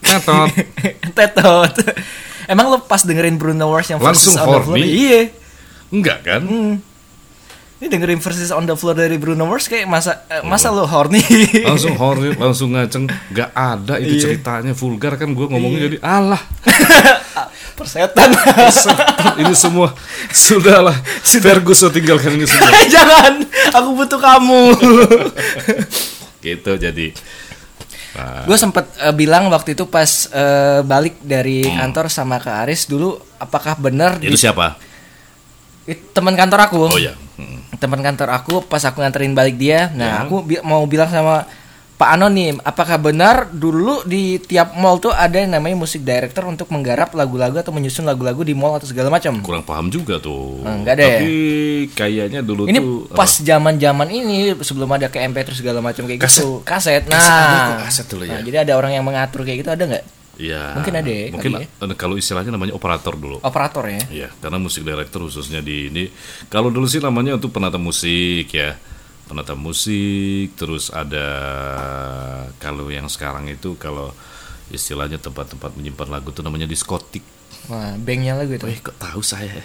Tetot. 0.01 0.49
Tetot. 1.17 1.75
Emang 2.47 2.71
lo 2.71 2.79
pas 2.85 3.03
dengerin 3.03 3.37
Bruno 3.37 3.75
Mars 3.75 3.91
yang 3.91 3.99
Langsung 3.99 4.39
horny? 4.39 4.81
Iya. 4.87 5.23
Enggak 5.91 6.19
kan? 6.25 6.43
Ini 7.87 7.95
dengerin 7.95 8.19
versus 8.19 8.51
on 8.51 8.67
the 8.67 8.75
floor 8.75 8.99
dari 8.99 9.15
Bruno 9.15 9.47
Mars 9.47 9.71
kayak 9.71 9.87
masa 9.87 10.27
eh, 10.27 10.43
masa 10.43 10.75
lo 10.75 10.83
horny. 10.85 11.23
Langsung 11.63 11.95
horny, 11.95 12.35
langsung 12.35 12.75
ngaceng. 12.75 13.07
Gak 13.31 13.55
ada 13.55 13.95
itu 13.97 14.19
Iya. 14.19 14.23
ceritanya 14.27 14.75
vulgar 14.75 15.15
kan 15.15 15.31
gue 15.31 15.47
ngomongnya 15.47 15.87
jadi 15.87 15.97
alah. 16.03 16.43
Persetan. 17.79 18.35
ini 19.39 19.55
semua 19.55 19.95
sudahlah. 20.29 20.99
Ferguson 21.23 21.95
tinggalkan 21.95 22.35
ini 22.35 22.43
semua. 22.43 22.75
Jangan, 22.91 23.47
aku 23.71 23.89
butuh 23.95 24.19
kamu. 24.19 24.63
gitu 26.43 26.73
jadi. 26.75 27.07
Nah, 28.17 28.43
gue 28.43 28.57
sempat 28.57 28.91
eh, 28.99 29.13
bilang 29.13 29.47
waktu 29.47 29.79
itu 29.79 29.87
pas 29.87 30.09
eh, 30.27 30.83
balik 30.83 31.23
dari 31.23 31.63
Hmm. 31.63 31.87
kantor 31.87 32.11
sama 32.11 32.43
ke 32.43 32.51
Aris 32.51 32.91
dulu 32.91 33.15
apakah 33.37 33.79
benar 33.79 34.19
di- 34.19 34.27
itu 34.27 34.35
siapa? 34.35 34.75
It- 35.85 36.11
teman 36.11 36.35
kantor 36.35 36.67
aku 36.67 36.81
Oh 36.89 36.99
ya. 36.99 37.15
Hmm. 37.37 37.61
teman 37.77 38.01
kantor 38.01 38.33
aku 38.33 38.55
pas 38.63 38.81
aku 38.81 38.99
nganterin 38.99 39.31
balik 39.31 39.55
dia 39.55 39.93
nah 39.93 40.09
Ya. 40.09 40.17
aku 40.23 40.41
bi- 40.41 40.63
mau 40.63 40.81
bilang 40.85 41.07
sama 41.07 41.45
Pak 41.95 42.11
Anonim 42.11 42.61
apakah 42.61 42.97
benar 42.99 43.49
dulu 43.51 44.05
di 44.05 44.37
tiap 44.39 44.73
mall 44.75 44.97
tuh 44.99 45.09
ada 45.09 45.33
yang 45.35 45.49
namanya 45.51 45.77
musik 45.79 46.01
director 46.01 46.45
untuk 46.45 46.69
menggarap 46.69 47.09
lagu-lagu 47.11 47.57
atau 47.57 47.71
menyusun 47.71 48.05
lagu-lagu 48.05 48.41
di 48.41 48.53
mall 48.53 48.73
atau 48.75 48.85
segala 48.85 49.09
macam 49.09 49.41
Kurang 49.41 49.65
paham 49.65 49.89
juga 49.89 50.17
tuh. 50.17 50.61
Enggak 50.61 50.93
deh. 50.95 51.09
Tapi 51.11 51.33
kayaknya 51.91 52.41
dulu 52.41 52.69
ini 52.69 52.77
tuh 52.77 53.09
pas 53.11 53.29
zaman-zaman 53.31 54.09
ini 54.09 54.37
sebelum 54.59 54.89
ada 54.91 55.09
ke 55.09 55.21
MP3 55.23 55.49
segala 55.55 55.81
macam 55.81 56.05
kayak 56.05 56.21
gitu 56.21 56.61
kaset 56.63 57.05
nah 57.07 57.17
Kaset 57.17 57.33
ada 57.33 57.57
kok, 57.67 57.79
kaset 57.83 58.07
dulu 58.07 58.23
ya. 58.23 58.31
Nah, 58.31 58.41
jadi 58.43 58.57
ada 58.61 58.73
orang 58.75 58.93
yang 58.93 59.01
mengatur 59.03 59.41
kayak 59.43 59.59
gitu 59.59 59.71
ada 59.71 59.85
nggak 59.87 60.05
ya 60.37 60.77
Mungkin 60.77 60.95
ada 60.95 61.11
ya, 61.11 61.33
Mungkin 61.33 61.53
eh, 61.65 61.97
kalau 61.97 62.15
istilahnya 62.21 62.53
namanya 62.53 62.77
operator 62.77 63.17
dulu. 63.17 63.41
operator 63.41 63.85
ya 63.89 64.03
Iya, 64.13 64.29
karena 64.41 64.61
musik 64.61 64.85
director 64.85 65.25
khususnya 65.25 65.65
di 65.65 65.89
ini. 65.89 66.05
Kalau 66.53 66.69
dulu 66.69 66.85
sih 66.89 67.01
namanya 67.01 67.41
untuk 67.41 67.53
penata 67.53 67.81
musik 67.81 68.53
ya, 68.53 68.77
penata 69.27 69.57
musik. 69.57 70.53
Terus 70.55 70.93
ada 70.93 71.27
kalau 72.61 72.89
yang 72.93 73.09
sekarang 73.09 73.49
itu 73.49 73.75
kalau 73.81 74.13
istilahnya 74.69 75.17
tempat-tempat 75.23 75.75
menyimpan 75.79 76.09
lagu 76.11 76.31
itu 76.31 76.43
namanya 76.45 76.67
diskotik. 76.69 77.23
Wah, 77.67 77.99
banknya 77.99 78.39
lagu 78.39 78.55
itu. 78.55 78.63
Wih, 78.63 78.79
kok 78.79 78.95
tahu 78.95 79.21
saya? 79.27 79.51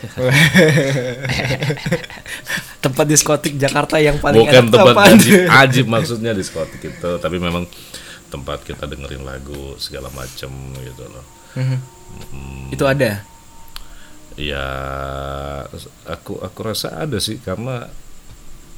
tempat 2.82 3.06
diskotik 3.06 3.62
Jakarta 3.62 4.02
yang 4.02 4.18
paling 4.18 4.42
Bukan 4.42 4.66
enak 4.68 4.74
tempat 4.74 5.06
ajib, 5.14 5.40
ajib 5.46 5.86
maksudnya 5.86 6.34
diskotik 6.34 6.82
itu, 6.82 7.12
tapi 7.22 7.38
memang 7.38 7.70
tempat 8.32 8.64
kita 8.64 8.88
dengerin 8.88 9.28
lagu 9.28 9.76
segala 9.76 10.08
macam 10.16 10.50
gitu 10.80 11.04
loh. 11.12 11.26
itu 12.72 12.84
ada. 12.88 13.28
Ya, 14.40 14.66
aku 16.08 16.40
aku 16.40 16.60
rasa 16.64 16.96
ada 17.04 17.20
sih 17.20 17.44
karena 17.44 17.92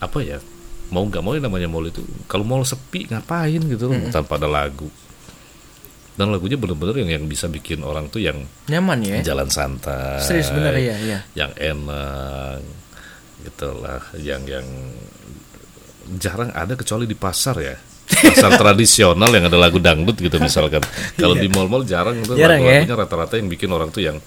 apa 0.01 0.19
ya 0.19 0.41
mau 0.89 1.05
nggak 1.07 1.23
mau 1.23 1.33
yang 1.37 1.45
namanya 1.47 1.69
mall 1.71 1.87
itu 1.87 2.03
kalau 2.27 2.43
mall 2.43 2.65
sepi 2.67 3.07
ngapain 3.07 3.61
gitu 3.65 3.87
loh 3.87 4.11
tanpa 4.11 4.35
ada 4.35 4.51
lagu 4.51 4.91
dan 6.13 6.29
lagunya 6.29 6.59
bener-bener 6.59 7.01
yang 7.01 7.09
yang 7.09 7.25
bisa 7.25 7.49
bikin 7.49 7.81
orang 7.81 8.05
tuh 8.13 8.21
yang 8.21 8.45
Nyaman 8.69 9.01
ya. 9.01 9.17
jalan 9.25 9.49
santai 9.49 10.21
Serius 10.21 10.53
bener 10.53 10.77
ya, 10.77 10.95
iya. 11.01 11.19
yang 11.33 11.51
enak 11.57 12.61
gitulah 13.41 14.03
yang 14.21 14.45
yang 14.45 14.67
jarang 16.21 16.53
ada 16.53 16.77
kecuali 16.77 17.09
di 17.09 17.17
pasar 17.17 17.55
ya 17.57 17.75
pasar 18.23 18.55
tradisional 18.55 19.27
yang 19.29 19.45
ada 19.47 19.57
lagu 19.57 19.77
dangdut 19.77 20.15
gitu 20.15 20.39
misalkan. 20.39 20.79
Kalau 21.15 21.35
di 21.35 21.47
mall-mall 21.47 21.83
jarang 21.83 22.15
itu 22.17 22.33
Jarang 22.33 22.59
ya. 22.59 22.81
lagu-lagunya 22.81 22.95
rata-rata 22.97 23.33
yang 23.35 23.47
bikin 23.47 23.69
orang 23.69 23.89
tuh 23.89 24.01
yang 24.01 24.17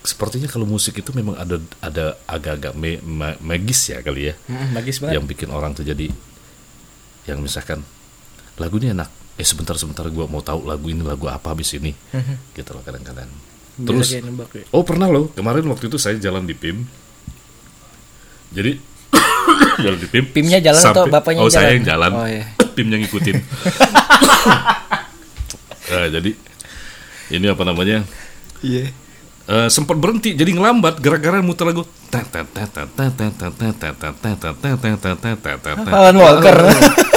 sepertinya 0.00 0.48
kalau 0.48 0.64
musik 0.64 0.96
itu 0.96 1.12
memang 1.12 1.36
ada 1.36 1.60
ada 1.78 2.16
agak-agak 2.24 2.72
me- 2.72 3.02
ma- 3.02 3.36
magis 3.38 3.92
ya 3.92 4.00
kali 4.00 4.32
ya. 4.32 4.34
Mm, 4.48 4.68
Bagis 4.72 4.96
banget. 4.98 5.14
yang 5.20 5.24
bikin 5.24 5.48
orang 5.48 5.76
tuh 5.76 5.84
jadi 5.84 6.08
yang 7.28 7.38
misalkan 7.38 7.84
lagunya 8.56 8.90
enak. 8.90 9.12
Eh 9.36 9.44
sebentar 9.44 9.76
sebentar 9.76 10.04
gua 10.08 10.24
mau 10.24 10.40
tahu 10.40 10.64
lagu 10.64 10.88
ini 10.88 11.00
lagu 11.00 11.28
apa 11.28 11.52
habis 11.52 11.72
ini. 11.72 11.92
Gitu 12.52 12.70
loh 12.70 12.80
kadang-kadang. 12.80 13.28
Terus 13.80 14.12
nembak 14.18 14.52
ya. 14.52 14.64
oh 14.72 14.84
pernah 14.84 15.08
loh. 15.08 15.32
Kemarin 15.32 15.64
waktu 15.68 15.88
itu 15.88 15.96
saya 15.96 16.16
jalan 16.16 16.44
di 16.44 16.52
PIM 16.52 16.84
jadi 18.50 18.82
jalan 19.78 19.96
di 19.96 20.06
PIM 20.06 20.24
Pimnya 20.30 20.58
jalan 20.60 20.80
atau 20.80 20.92
sampai- 21.02 21.12
bapaknya 21.12 21.40
oh 21.40 21.46
jalan? 21.46 21.60
saya 21.60 21.70
yang 21.72 21.86
jalan 21.86 22.10
Oh, 22.12 22.26
iya. 22.26 22.44
PIMnya 22.70 22.96
ngikutin 22.98 23.36
Nah, 25.90 26.06
jadi 26.08 26.30
ini 27.30 27.46
apa 27.46 27.62
namanya 27.62 28.06
Iya. 28.60 28.92
Eh, 29.42 29.66
sempat 29.68 29.96
berhenti 29.96 30.30
jadi 30.32 30.52
ngelambat 30.52 30.98
gara-gara 30.98 31.40
muter 31.40 31.66
lagu 31.66 31.82
Alan 35.90 36.16
Walker. 36.16 36.56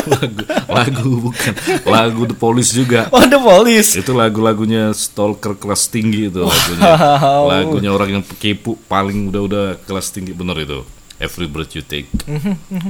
lagu, 0.03 0.41
lagu 0.67 1.11
bukan 1.21 1.53
lagu 1.85 2.21
The 2.25 2.35
Police 2.35 2.71
juga 2.71 3.07
Oh, 3.07 3.21
The 3.21 3.37
Police. 3.37 3.95
itu 3.95 4.11
lagu-lagunya 4.11 4.91
stalker 4.91 5.55
kelas 5.55 5.87
tinggi 5.87 6.27
itu 6.27 6.41
lagunya 6.41 6.83
Wow. 6.89 7.43
lagunya 7.47 7.89
orang 7.89 8.09
yang 8.11 8.23
kepo 8.25 8.75
paling 8.83 9.29
udah-udah 9.29 9.79
kelas 9.79 10.09
tinggi 10.09 10.31
bener 10.31 10.57
itu 10.59 10.81
Every 11.21 11.45
Breath 11.45 11.77
You 11.77 11.83
Take. 11.85 12.09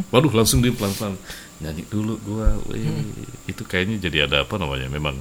Waduh 0.10 0.32
langsung 0.32 0.64
dia 0.64 0.72
pelan-pelan. 0.72 1.20
Nyanyi 1.60 1.84
dulu 1.88 2.18
gua 2.24 2.56
wih, 2.72 2.84
itu 3.46 3.64
kayaknya 3.64 4.00
jadi 4.00 4.28
ada 4.28 4.48
apa 4.48 4.56
namanya 4.58 4.88
memang 4.88 5.20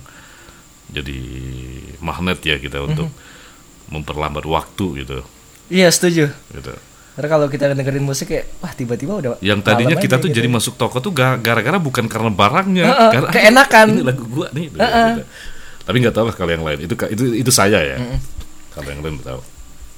jadi 0.89 1.19
magnet 1.99 2.39
ya 2.43 2.57
kita 2.59 2.83
untuk 2.83 3.11
memperlambat 3.91 4.45
waktu 4.49 5.05
gitu. 5.05 5.19
Iya, 5.69 5.89
setuju. 5.93 6.31
gitu. 6.53 6.73
Karena 7.13 7.29
kalau 7.29 7.47
kita 7.53 7.69
dengerin 7.77 8.01
musik 8.01 8.33
kayak 8.33 8.49
wah 8.65 8.73
tiba-tiba 8.73 9.13
udah 9.21 9.31
yang 9.45 9.61
tadinya 9.61 9.93
kita 10.01 10.17
tuh 10.17 10.33
gitu. 10.33 10.41
jadi 10.41 10.49
masuk 10.49 10.81
toko 10.81 10.97
tuh 10.97 11.13
ga- 11.13 11.37
gara-gara 11.37 11.77
bukan 11.77 12.09
karena 12.09 12.33
barangnya. 12.33 12.87
Heeh, 12.89 13.11
karena 13.13 13.29
keenakan. 13.29 13.87
ini 13.93 14.03
lagu 14.03 14.25
gua 14.25 14.49
nih. 14.57 14.73
Gitu. 14.73 15.25
tapi 15.83 15.97
nggak 15.99 16.15
tahu 16.15 16.25
lah 16.33 16.35
kalau 16.39 16.51
yang 16.57 16.65
lain. 16.65 16.79
Itu 16.81 16.95
itu 17.13 17.25
itu 17.37 17.51
saya 17.53 17.85
ya. 17.85 17.97
Kalau 18.73 18.89
yang 18.89 19.05
lain 19.05 19.21
tahu 19.21 19.41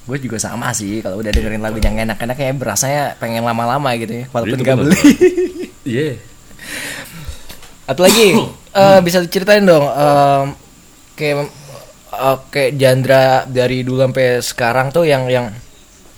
Gue 0.05 0.17
juga 0.17 0.37
sama 0.37 0.69
sih 0.69 1.01
kalau 1.01 1.17
udah 1.17 1.29
dengerin 1.29 1.59
lagu 1.59 1.77
yang 1.77 1.97
enak-enak 1.99 2.35
kayak 2.35 2.55
berasanya 2.55 3.17
pengen 3.17 3.41
lama-lama 3.41 3.89
gitu 3.95 4.21
ya 4.21 4.25
walaupun 4.29 4.53
Itu 4.53 4.63
gak 4.63 4.77
bener. 4.77 4.93
beli. 4.93 5.13
Iya. 5.85 6.17
Apalagi 7.85 8.27
eh, 8.81 8.99
bisa 9.01 9.17
diceritain 9.19 9.61
dong 9.61 9.85
em, 9.85 10.45
kayak 11.13 11.35
eh, 12.11 12.37
kayak 12.49 12.71
genre 12.75 13.25
dari 13.47 13.81
dulu 13.81 14.01
sampai 14.03 14.27
sekarang 14.39 14.87
tuh 14.89 15.03
yang 15.03 15.25
yang 15.25 15.49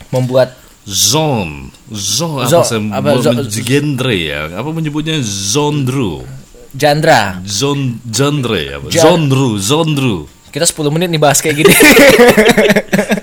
membuat 0.09 0.55
Zone, 0.83 1.67
zone 1.89 2.47
Zo- 2.47 2.63
apa, 2.63 2.63
sih? 2.63 2.79
apa, 2.79 3.09
zo- 3.19 3.35
genre 3.43 4.15
ya? 4.15 4.55
Apa 4.55 4.71
menyebutnya 4.71 5.19
genre? 5.19 6.23
genre. 6.71 7.43
Zone, 7.43 7.99
genre 8.05 8.55
ya? 8.55 8.79
Ja- 8.87 9.03
Genre, 9.05 9.59
genre. 9.59 10.31
Kita 10.47 10.63
10 10.63 10.87
menit 10.87 11.11
nih 11.11 11.19
bahas 11.19 11.43
kayak 11.43 11.59
gini. 11.59 11.73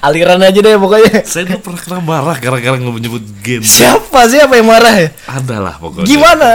Aliran 0.00 0.40
aja 0.40 0.56
deh 0.56 0.76
pokoknya. 0.76 1.22
Saya 1.28 1.44
dulu 1.44 1.60
pernah 1.60 1.80
kena 1.80 2.00
marah 2.00 2.36
gara-gara 2.36 2.76
nggak 2.76 2.94
menyebut 2.96 3.20
genre. 3.44 3.68
Siapa 3.68 4.20
sih 4.32 4.40
apa 4.40 4.56
yang 4.56 4.68
marah 4.68 4.94
ya? 4.96 5.08
Adalah 5.28 5.76
pokoknya. 5.76 6.08
Gimana? 6.08 6.50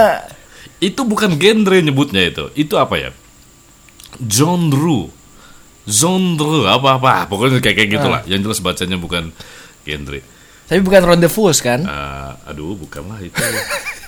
Itu 0.82 1.06
bukan 1.06 1.38
genre 1.38 1.78
nyebutnya 1.78 2.26
itu. 2.26 2.50
Itu 2.58 2.76
apa 2.76 2.98
ya? 2.98 3.10
Genre. 4.18 5.14
Genre 5.86 6.58
apa-apa. 6.66 7.30
Pokoknya 7.30 7.62
kayak 7.62 7.76
kayak 7.78 7.90
gitulah. 7.94 8.22
Ah. 8.26 8.30
Yang 8.30 8.42
jelas 8.50 8.60
bacanya 8.66 8.98
bukan 8.98 9.30
genre. 9.86 10.20
Tapi 10.66 10.82
bukan 10.82 11.02
ronde 11.06 11.30
fools 11.30 11.62
kan? 11.62 11.86
Ah, 11.86 12.42
aduh, 12.50 12.74
bukanlah 12.74 13.22
itu. 13.22 13.38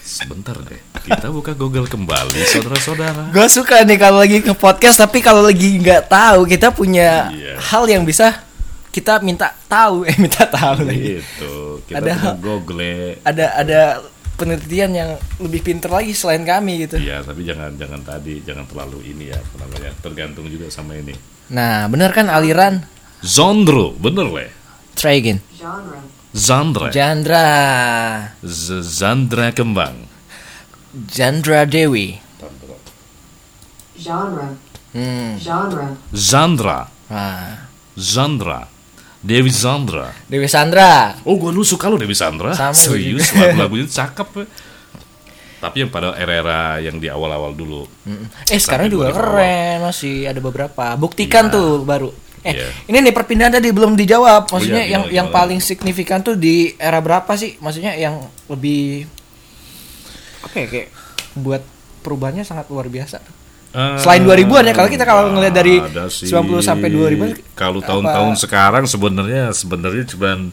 Sebentar 0.07 0.57
deh. 0.57 0.81
Kita 1.03 1.29
buka 1.29 1.51
Google 1.53 1.85
kembali, 1.85 2.39
saudara-saudara. 2.47 3.29
Gue 3.29 3.45
suka 3.51 3.83
nih 3.83 3.99
kalau 3.99 4.23
lagi 4.23 4.39
ke 4.39 4.55
podcast 4.55 4.97
tapi 4.97 5.19
kalau 5.19 5.43
lagi 5.43 5.77
nggak 5.77 6.07
tahu 6.07 6.47
kita 6.47 6.71
punya 6.71 7.27
Iya. 7.29 7.59
hal 7.59 7.85
yang 7.85 8.07
bisa 8.07 8.46
kita 8.97 9.21
minta 9.21 9.53
tahu 9.69 10.01
eh 10.03 10.17
minta 10.23 10.49
tahu 10.49 10.81
lagi. 10.81 11.21
Gitu. 11.21 11.53
Kita 11.85 12.01
Ada- 12.01 12.33
Google. 12.41 13.21
Ada 13.21 13.45
ada 13.55 13.79
penelitian 14.33 14.91
yang 14.93 15.11
lebih 15.37 15.61
pinter 15.61 15.89
lagi 15.89 16.13
selain 16.13 16.41
kami 16.41 16.85
gitu. 16.85 16.97
Iya, 16.97 17.21
tapi 17.21 17.41
jangan 17.41 17.73
jangan 17.73 18.01
tadi, 18.01 18.41
jangan 18.41 18.65
terlalu 18.65 19.05
ini 19.07 19.29
ya, 19.29 19.39
namanya? 19.55 19.93
Tergantung 19.97 20.45
juga 20.45 20.69
sama 20.69 20.93
ini. 20.93 21.13
Nah 21.47 21.85
bener 21.85 22.09
kan 22.11 22.27
aliran 22.27 22.81
Genre, 23.17 23.97
bener 23.97 24.27
leh. 24.29 24.49
try 24.93 25.17
again. 25.17 25.41
genre, 25.53 26.01
Zandra. 26.37 26.93
Jandra 26.93 27.45
Z- 28.41 28.81
Zandra 28.83 29.49
kembang. 29.49 30.05
Jandra 31.07 31.65
Dewi. 31.65 32.17
genre, 33.97 34.53
Hmm. 34.93 35.37
genre, 35.37 35.97
Zandra. 36.13 36.79
Nah. 37.09 37.65
Zandra. 37.97 38.69
Dewi 39.27 39.51
Zandra. 39.51 40.15
Dewi 40.31 40.47
Sandra. 40.47 41.19
Oh, 41.27 41.35
gua 41.35 41.51
lu 41.51 41.67
suka 41.67 41.91
lo 41.91 41.99
Dewi 41.99 42.15
Sandra? 42.15 42.55
Sama 42.55 42.71
Serius, 42.71 43.35
lagu-lagunya 43.35 43.83
cakep. 43.83 44.47
Tapi 45.57 45.75
yang 45.83 45.91
pada 45.91 46.15
era-era 46.15 46.79
yang 46.79 46.95
di 46.95 47.11
awal-awal 47.11 47.51
dulu. 47.51 47.83
Mm. 48.07 48.29
Eh 48.47 48.59
sekarang 48.61 48.87
juga 48.87 49.11
2000 49.11 49.17
keren 49.19 49.75
masih 49.83 50.15
ada 50.29 50.39
beberapa. 50.39 50.95
Buktikan 50.95 51.49
Iya. 51.49 51.53
tuh 51.59 51.67
baru. 51.83 52.09
Eh 52.45 52.53
Iya. 52.55 52.69
ini 52.87 52.97
nih 53.09 53.13
perpindahan 53.13 53.57
tadi 53.59 53.67
belum 53.73 53.97
dijawab. 53.97 54.47
Maksudnya 54.47 54.85
iya, 54.85 54.93
yang 54.95 55.03
gimana, 55.09 55.17
yang 55.17 55.27
gimana? 55.27 55.37
paling 55.43 55.59
signifikan 55.59 56.21
tuh 56.23 56.37
di 56.37 56.77
era 56.77 57.01
berapa 57.03 57.33
sih? 57.35 57.57
Maksudnya 57.59 57.97
yang 57.97 58.21
lebih 58.47 59.09
apa 60.45 60.55
ya 60.55 60.67
kayak 60.69 60.89
buat 61.35 61.65
perubahannya 62.05 62.45
sangat 62.47 62.69
luar 62.71 62.87
biasa. 62.87 63.19
Selain 63.75 64.23
2000-an 64.25 64.69
ya, 64.69 64.73
kalau 64.73 64.89
kita 64.89 65.03
kalau 65.05 65.29
ngelihat 65.33 65.53
dari 65.53 65.77
sih. 66.09 66.25
90 66.31 66.65
sampai 66.65 66.89
2000-an, 66.89 67.31
Kalau 67.53 67.79
tahun-tahun 67.83 68.33
sekarang 68.41 68.83
sebenarnya 68.89 69.53
sebenarnya 69.53 70.03
cuman 70.17 70.49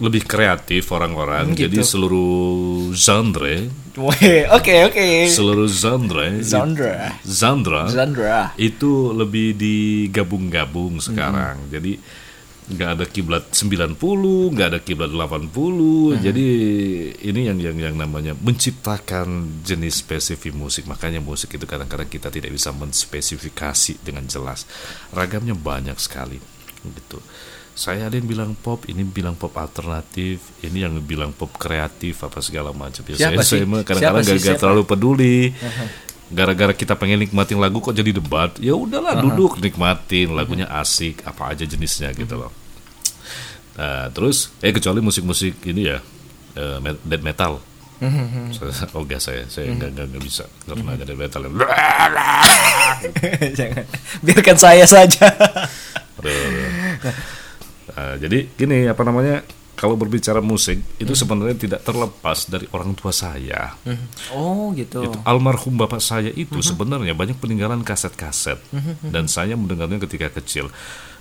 lebih 0.00 0.24
kreatif 0.24 0.88
orang-orang. 0.90 1.52
Hmm, 1.52 1.56
gitu. 1.56 1.68
Jadi 1.68 1.78
seluruh 1.84 2.90
genre, 2.96 3.68
Weh, 4.00 4.48
Oke 4.48 4.74
oke. 4.88 5.28
seluruh 5.28 5.68
genre, 5.68 6.40
Zandra. 6.40 7.20
genre 7.20 7.84
Zandra. 7.92 8.40
itu 8.56 9.12
lebih 9.12 9.52
digabung-gabung 9.54 11.04
sekarang. 11.04 11.68
Jadi 11.68 12.00
nggak 12.70 12.90
ada 12.96 13.04
kiblat 13.10 13.44
90, 13.50 13.98
nggak 14.54 14.68
ada 14.70 14.80
kiblat 14.80 15.10
80. 15.10 16.22
Jadi 16.22 16.46
ini 17.26 17.40
yang 17.50 17.58
yang 17.58 17.76
yang 17.76 17.96
namanya 17.98 18.32
menciptakan 18.38 19.60
jenis 19.66 20.06
spesifik 20.06 20.54
musik. 20.54 20.86
Makanya 20.86 21.18
musik 21.18 21.50
itu 21.58 21.66
kadang-kadang 21.66 22.06
kita 22.06 22.30
tidak 22.30 22.54
bisa 22.54 22.70
menspesifikasi 22.70 23.98
dengan 24.06 24.24
jelas. 24.30 24.64
Ragamnya 25.10 25.58
banyak 25.58 25.98
sekali 25.98 26.38
gitu. 26.86 27.18
Saya 27.74 28.12
ada 28.12 28.18
yang 28.18 28.28
bilang 28.28 28.52
pop, 28.58 28.84
ini 28.90 29.06
bilang 29.06 29.38
pop 29.40 29.56
alternatif, 29.56 30.42
ini 30.60 30.84
yang 30.84 31.00
bilang 31.00 31.32
pop 31.32 31.54
kreatif 31.56 32.20
apa 32.26 32.44
segala 32.44 32.76
macam. 32.76 33.00
Ya, 33.08 33.30
Siapa 33.30 33.40
saya, 33.40 33.64
sih? 33.64 33.64
saya 33.64 33.82
kadang-kadang 33.86 34.24
gak, 34.26 34.38
gak 34.42 34.58
terlalu 34.60 34.82
peduli 34.84 35.38
gara-gara 36.30 36.70
kita 36.70 36.94
pengen 36.94 37.26
nikmatin 37.26 37.58
lagu 37.58 37.82
kok 37.82 37.90
jadi 37.90 38.14
debat 38.14 38.54
ya 38.62 38.78
udahlah 38.78 39.18
duduk 39.18 39.58
nikmatin 39.58 40.30
lagunya 40.30 40.70
asik 40.70 41.26
apa 41.26 41.50
aja 41.50 41.66
jenisnya 41.66 42.14
gitu 42.14 42.38
loh 42.38 42.54
nah 43.80 44.12
terus 44.12 44.52
eh 44.60 44.70
kecuali 44.70 45.00
musik-musik 45.00 45.56
ini 45.64 45.88
ya 45.88 45.96
death 47.00 47.24
metal. 47.24 47.52
Saya- 48.52 48.92
oh 48.92 49.04
enggak 49.04 49.20
saya 49.20 49.44
saya 49.46 49.72
enggak, 49.72 49.92
enggak, 49.92 50.06
enggak 50.12 50.24
bisa. 50.24 50.44
Karena 50.64 50.96
ada 50.96 51.04
death 51.04 51.16
metal. 51.16 51.40
Yang 51.44 51.54
Jangan. 53.58 53.84
Biarkan 54.20 54.56
saya 54.56 54.84
saja. 54.84 55.26
Aduh, 56.20 56.28
aduh. 56.28 56.68
Nah, 57.90 58.14
jadi 58.16 58.38
gini 58.52 58.86
apa 58.86 59.02
namanya 59.02 59.42
kalau 59.74 59.96
berbicara 59.96 60.44
musik 60.44 60.76
itu 61.00 61.12
sebenarnya 61.16 61.56
tidak 61.56 61.80
terlepas 61.80 62.44
dari 62.48 62.68
orang 62.72 62.92
tua 62.92 63.12
saya. 63.16 63.72
Oh 64.28 64.72
gitu. 64.76 65.08
itu 65.08 65.16
almarhum 65.24 65.80
bapak 65.80 66.04
saya 66.04 66.28
itu 66.28 66.60
sebenarnya 66.60 67.16
banyak 67.16 67.40
peninggalan 67.40 67.80
kaset-kaset. 67.80 68.60
Dan 69.00 69.24
saya 69.24 69.56
mendengarnya 69.56 69.96
ketika 70.04 70.28
kecil 70.36 70.68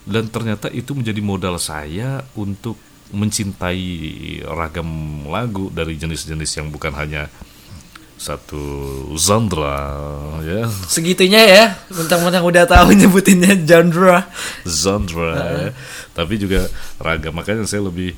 dan 0.08 0.32
ternyata 0.32 0.72
itu 0.72 0.96
menjadi 0.96 1.20
modal 1.20 1.60
saya 1.60 2.24
untuk 2.38 2.78
mencintai 3.10 3.82
ragam 4.46 4.88
lagu 5.26 5.74
dari 5.74 5.98
jenis-jenis 5.98 6.62
yang 6.62 6.68
bukan 6.70 6.94
hanya 6.94 7.26
satu 8.20 8.60
genre 9.16 10.44
ya. 10.44 10.68
Segitunya 10.92 11.42
ya. 11.48 11.66
Mentang-mentang 11.88 12.44
udah 12.44 12.68
tahu 12.68 12.92
nyebutinnya 12.92 13.56
genre. 13.64 14.28
genre 14.68 15.34
ya. 15.40 15.72
tapi 16.12 16.36
juga 16.36 16.68
ragam. 17.00 17.32
Makanya 17.32 17.64
saya 17.64 17.88
lebih 17.88 18.14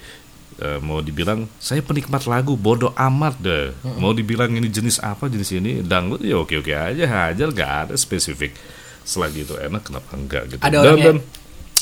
eh, 0.57 0.79
mau 0.81 1.05
dibilang 1.05 1.45
saya 1.61 1.85
penikmat 1.85 2.25
lagu 2.25 2.57
bodoh 2.57 2.91
amat 2.97 3.37
deh. 3.39 3.65
Mau 4.01 4.11
dibilang 4.11 4.49
ini 4.51 4.67
jenis 4.67 4.99
apa 5.05 5.29
jenis 5.29 5.53
ini? 5.53 5.85
Dangdut 5.85 6.25
ya 6.25 6.41
oke 6.41 6.65
oke 6.65 6.73
aja 6.73 7.05
hajar 7.05 7.47
gak 7.53 7.71
ada 7.87 7.93
spesifik. 7.93 8.57
Selagi 9.05 9.45
itu 9.45 9.53
enak 9.53 9.85
kenapa 9.85 10.17
enggak 10.17 10.43
gitu? 10.49 10.61
Ada 10.65 10.77
dan, 10.81 10.97
dan 10.97 11.17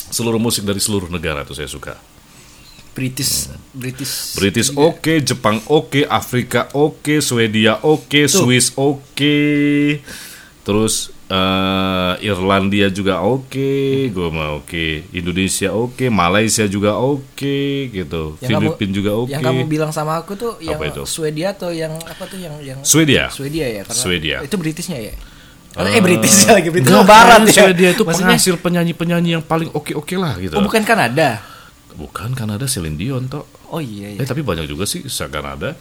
seluruh 0.09 0.37
musik 0.37 0.61
dari 0.61 0.77
seluruh 0.77 1.07
negara 1.07 1.41
itu 1.41 1.53
saya 1.53 1.67
suka. 1.67 1.95
British 2.89 3.47
British. 3.71 4.35
British 4.35 4.69
oke. 4.73 5.21
Jepang 5.21 5.61
oke. 5.65 6.03
Afrika 6.03 6.67
oke. 6.73 7.21
Swedia 7.21 7.79
oke. 7.79 8.27
Swiss 8.27 8.75
oke. 8.75 9.37
Terus 10.59 10.93
eh, 11.25 12.13
Irlandia 12.21 12.89
juga 12.89 13.23
oke. 13.23 13.71
Gue 14.09 14.29
mau 14.29 14.59
oke. 14.59 15.07
Indonesia 15.11 15.71
oke. 15.71 16.11
Malaysia 16.11 16.65
juga 16.65 16.97
oke 16.97 17.57
gitu. 17.87 18.35
Yang 18.37 18.49
kamu- 18.49 18.61
Filipina 18.67 18.91
juga 18.91 19.11
oke. 19.15 19.31
Yang 19.31 19.41
kamu 19.47 19.61
bilang 19.65 19.91
sama 19.93 20.19
aku 20.19 20.35
tuh 20.35 20.53
yang 20.59 20.75
Apa 20.75 20.91
itu? 20.91 21.03
Swedia 21.07 21.55
atau 21.55 21.71
yang 21.71 21.93
apa 21.95 22.23
tuh 22.25 22.35
yang 22.35 22.59
yang 22.59 22.79
Swedia. 22.83 23.31
Swedia 23.31 23.65
ya 23.69 23.81
karena 23.87 24.01
Swedia. 24.01 24.37
itu 24.43 24.55
Britishnya 24.59 24.99
ya. 24.99 25.15
Eh 25.87 26.01
British 26.01 26.43
lagi 26.45 26.67
British 26.67 26.89
Enggak, 26.89 27.07
barat 27.07 27.41
ya. 27.45 27.53
Swedia 27.63 27.89
itu 27.91 28.03
Maksudnya, 28.03 28.35
penghasil 28.35 28.55
penyanyi-penyanyi 28.59 29.29
yang 29.35 29.43
paling 29.43 29.69
oke-oke 29.71 30.15
lah 30.15 30.35
gitu 30.35 30.55
Oh 30.55 30.63
bukan 30.63 30.83
Kanada. 30.83 31.39
bukan 31.93 32.31
Kanada 32.31 32.65
Celine 32.65 32.95
Dion 32.95 33.27
toh 33.27 33.47
Oh 33.69 33.77
iya 33.77 34.11
Eh 34.11 34.19
iya. 34.19 34.25
tapi 34.25 34.41
banyak 34.41 34.65
juga 34.65 34.83
sih 34.83 35.05
se 35.05 35.23
Kanada. 35.27 35.77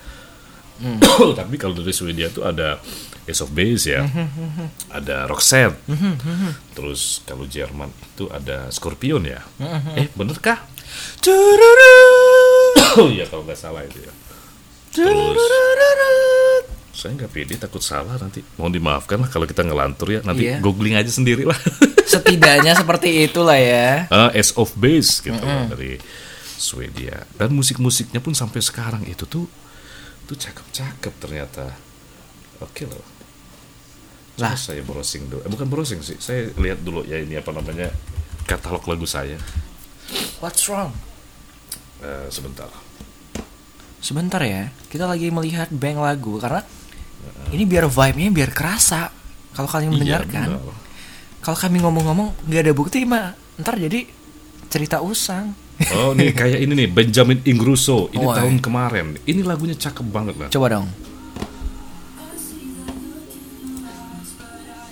Hmm. 0.79 1.03
tapi 1.41 1.57
kalau 1.57 1.75
dari 1.75 1.91
Swedia 1.91 2.29
tuh 2.29 2.45
ada 2.45 2.79
Ace 3.25 3.41
of 3.41 3.51
Base 3.51 3.85
ya, 3.85 4.07
ada 4.89 5.27
Roxette. 5.27 5.77
Terus 6.73 7.21
kalau 7.25 7.45
Jerman 7.45 7.89
itu 7.91 8.25
ada 8.29 8.71
Scorpion 8.71 9.21
ya. 9.21 9.43
Eh 9.95 10.09
bener 10.13 10.39
kah? 10.39 10.65
Oh 12.97 13.09
iya 13.09 13.25
kalau 13.25 13.45
nggak 13.45 13.59
salah 13.59 13.85
itu 13.85 14.01
ya. 14.01 14.13
Terus 14.95 15.37
saya 16.99 17.15
nggak 17.15 17.31
pede 17.31 17.55
takut 17.55 17.79
salah 17.79 18.19
nanti. 18.19 18.43
Mohon 18.59 18.73
dimaafkan 18.75 19.23
lah 19.23 19.31
kalau 19.31 19.47
kita 19.47 19.63
ngelantur 19.63 20.11
ya. 20.11 20.21
Nanti 20.27 20.51
Iya. 20.51 20.59
googling 20.59 20.99
aja 20.99 21.07
sendiri 21.09 21.47
lah. 21.47 21.55
Setidaknya 22.13 22.75
seperti 22.75 23.23
itulah 23.23 23.55
ya. 23.55 24.11
Ah, 24.11 24.35
Ace 24.35 24.51
of 24.59 24.75
Base 24.75 25.23
gitu 25.23 25.39
loh, 25.39 25.71
dari 25.71 25.95
Swedia 26.59 27.23
dan 27.39 27.55
musik-musiknya 27.55 28.19
pun 28.19 28.35
sampai 28.35 28.59
sekarang 28.59 29.07
itu 29.07 29.23
tuh 29.25 29.47
tuh 30.27 30.35
cakep-cakep 30.35 31.15
ternyata 31.23 31.71
oke 32.59 32.83
loh 32.83 33.07
Lah. 34.43 34.53
lah 34.53 34.55
saya 34.59 34.83
browsing 34.83 35.31
dulu 35.31 35.47
eh, 35.47 35.51
bukan 35.51 35.71
browsing 35.71 36.03
sih 36.03 36.19
saya 36.19 36.51
lihat 36.59 36.83
dulu 36.83 37.07
ya 37.07 37.23
ini 37.23 37.39
apa 37.39 37.55
namanya 37.55 37.95
katalog 38.43 38.83
lagu 38.91 39.07
saya 39.07 39.39
What's 40.43 40.67
wrong? 40.67 40.91
Eh, 42.03 42.27
sebentar 42.29 42.67
Sebentar 43.99 44.39
ya. 44.43 44.71
Kita 44.89 45.07
lagi 45.07 45.27
melihat 45.29 45.71
bank 45.71 45.99
lagu 45.99 46.39
karena 46.39 46.63
ini 47.49 47.64
biar 47.64 47.87
vibe-nya 47.87 48.31
biar 48.31 48.51
kerasa 48.51 49.09
kalau 49.53 49.67
kalian 49.67 49.91
Iya, 49.91 49.95
mendengarkan. 49.95 50.49
benar. 50.55 50.75
kalau 51.38 51.57
kami 51.57 51.77
ngomong-ngomong 51.79 52.29
nggak 52.45 52.62
ada 52.62 52.73
bukti 52.73 53.03
mah 53.03 53.33
ntar 53.57 53.75
jadi 53.77 54.05
cerita 54.69 55.01
usang. 55.01 55.57
Oh, 55.95 56.11
nih 56.11 56.35
kayak 56.35 56.59
ini 56.59 56.75
nih 56.75 56.88
Benjamin 56.88 57.38
Ingrosso. 57.43 58.11
Ini 58.11 58.21
Oh, 58.21 58.35
tahun 58.35 58.59
kemarin. 58.59 59.14
Ini 59.23 59.41
lagunya 59.43 59.73
cakep 59.73 60.05
banget 60.05 60.35
lah. 60.37 60.49
Coba 60.51 60.67
dong. 60.69 60.87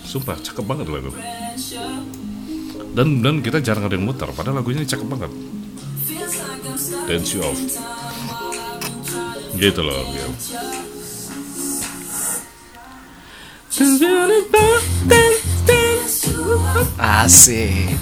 Sumpah, 0.02 0.38
cakep 0.38 0.62
banget 0.62 0.86
lagu. 0.86 1.10
Dan 2.94 3.20
dan 3.20 3.42
kita 3.42 3.58
jarang 3.60 3.84
ada 3.84 3.92
yang 3.92 4.06
muter, 4.06 4.30
padahal 4.30 4.56
lagunya 4.56 4.80
ini 4.80 4.88
cakep 4.88 5.04
banget. 5.04 5.30
Dance 7.04 7.30
you 7.34 7.42
off. 7.42 7.58
Gitu 9.52 9.80
loh, 9.82 10.00
Gil. 10.08 10.30
Asik. 16.96 17.92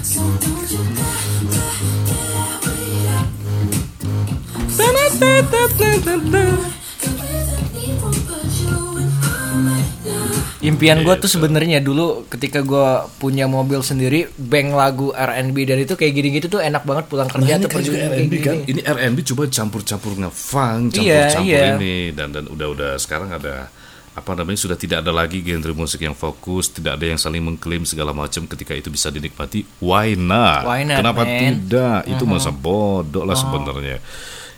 Impian 10.63 11.03
gue 11.03 11.11
tuh 11.19 11.27
sebenarnya 11.27 11.83
dulu 11.83 12.23
ketika 12.31 12.63
gue 12.63 12.87
punya 13.19 13.43
mobil 13.51 13.83
sendiri, 13.83 14.31
bank 14.39 14.71
lagu 14.71 15.11
R&B 15.11 15.55
dan 15.67 15.83
itu 15.83 15.99
kayak 15.99 16.15
gini-gitu 16.15 16.47
tuh 16.47 16.63
enak 16.63 16.87
banget 16.87 17.11
pulang 17.11 17.27
Nah, 17.27 17.35
kerja 17.35 17.59
tuh 17.59 17.67
kan 17.67 17.83
pergi 17.83 17.99
R&B 17.99 18.33
kan. 18.39 18.55
Ini 18.63 18.79
R&B 18.79 19.17
coba 19.27 19.51
campur-campur 19.51 20.23
ngefunk, 20.23 20.95
Iya, 21.03 21.35
campur-campur 21.35 21.51
iya. 21.51 21.75
ini 21.75 21.95
dan 22.15 22.31
dan 22.31 22.47
udah-udah 22.47 22.95
sekarang 22.95 23.35
ada 23.35 23.67
apa 24.15 24.31
namanya 24.31 24.55
sudah 24.55 24.79
tidak 24.79 25.03
ada 25.03 25.11
lagi 25.11 25.43
genre 25.43 25.75
musik 25.75 25.99
yang 25.99 26.15
fokus, 26.15 26.71
tidak 26.71 26.95
ada 26.95 27.11
yang 27.11 27.19
saling 27.19 27.43
mengklaim 27.43 27.83
segala 27.83 28.15
macam 28.15 28.47
ketika 28.47 28.71
itu 28.71 28.87
bisa 28.87 29.11
dinikmati. 29.11 29.67
Why 29.83 30.15
not? 30.15 30.63
Why 30.63 30.87
not, 30.87 31.03
Kenapa 31.03 31.21
man? 31.21 31.27
Uh-huh. 31.27 31.39
tidak? 31.43 31.99
Itu 32.07 32.23
masa 32.23 32.49
bodoh 32.55 33.21
Oh. 33.21 33.27
lah 33.27 33.35
sebenarnya. 33.35 33.99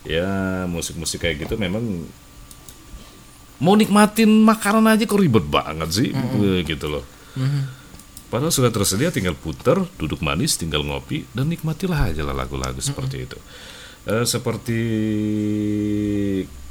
Ya, 0.05 0.29
musik-musik 0.69 1.25
kayak 1.25 1.49
gitu 1.49 1.57
memang 1.57 2.05
mau 3.57 3.73
nikmatin 3.73 4.29
makanan 4.45 4.93
aja 4.93 5.09
kok 5.09 5.17
ribet 5.17 5.49
banget 5.49 5.89
sih 5.89 6.09
Uh-huh. 6.13 6.61
Gitu 6.61 6.85
loh. 6.85 7.01
Padahal 8.29 8.53
sudah 8.53 8.69
tersedia 8.69 9.09
tinggal 9.09 9.33
puter, 9.33 9.81
duduk 9.97 10.21
manis, 10.21 10.53
tinggal 10.53 10.85
ngopi 10.85 11.25
dan 11.33 11.49
nikmatilah 11.49 12.13
aja 12.13 12.21
lah 12.21 12.37
lagu-lagu 12.37 12.77
seperti 12.77 13.25
itu. 13.25 13.39
Eh, 14.05 14.21
seperti 14.23 14.79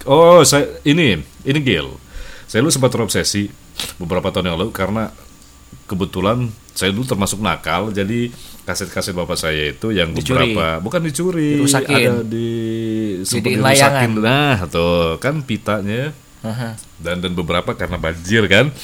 oh 0.06 0.40
saya 0.46 0.80
ini 0.86 1.18
ini 1.42 1.60
Gil. 1.60 2.05
Saya 2.46 2.62
dulu 2.62 2.70
sempat 2.70 2.94
terobsesi 2.94 3.50
beberapa 3.98 4.30
tahun 4.30 4.54
yang 4.54 4.56
lalu 4.62 4.70
karena 4.70 5.10
kebetulan 5.86 6.50
saya 6.74 6.90
dulu 6.92 7.06
termasuk 7.06 7.38
nakal 7.40 7.90
jadi 7.90 8.30
kaset-kaset 8.66 9.14
bapak 9.14 9.38
saya 9.38 9.70
itu 9.70 9.94
yang 9.94 10.10
Dicuri. 10.12 10.52
beberapa 10.52 10.82
bukan 10.82 11.00
dicuri 11.06 11.62
Dirusakin. 11.62 11.94
ada 11.94 12.14
di 12.26 12.48
sempat 13.22 13.54
dirusakin. 13.54 14.10
nah 14.18 14.58
tuh 14.66 15.16
kan 15.22 15.40
pitanya 15.46 16.10
Aha. 16.42 16.74
dan 16.98 17.22
dan 17.22 17.32
beberapa 17.32 17.72
karena 17.78 17.96
banjir 17.96 18.44
kan 18.50 18.74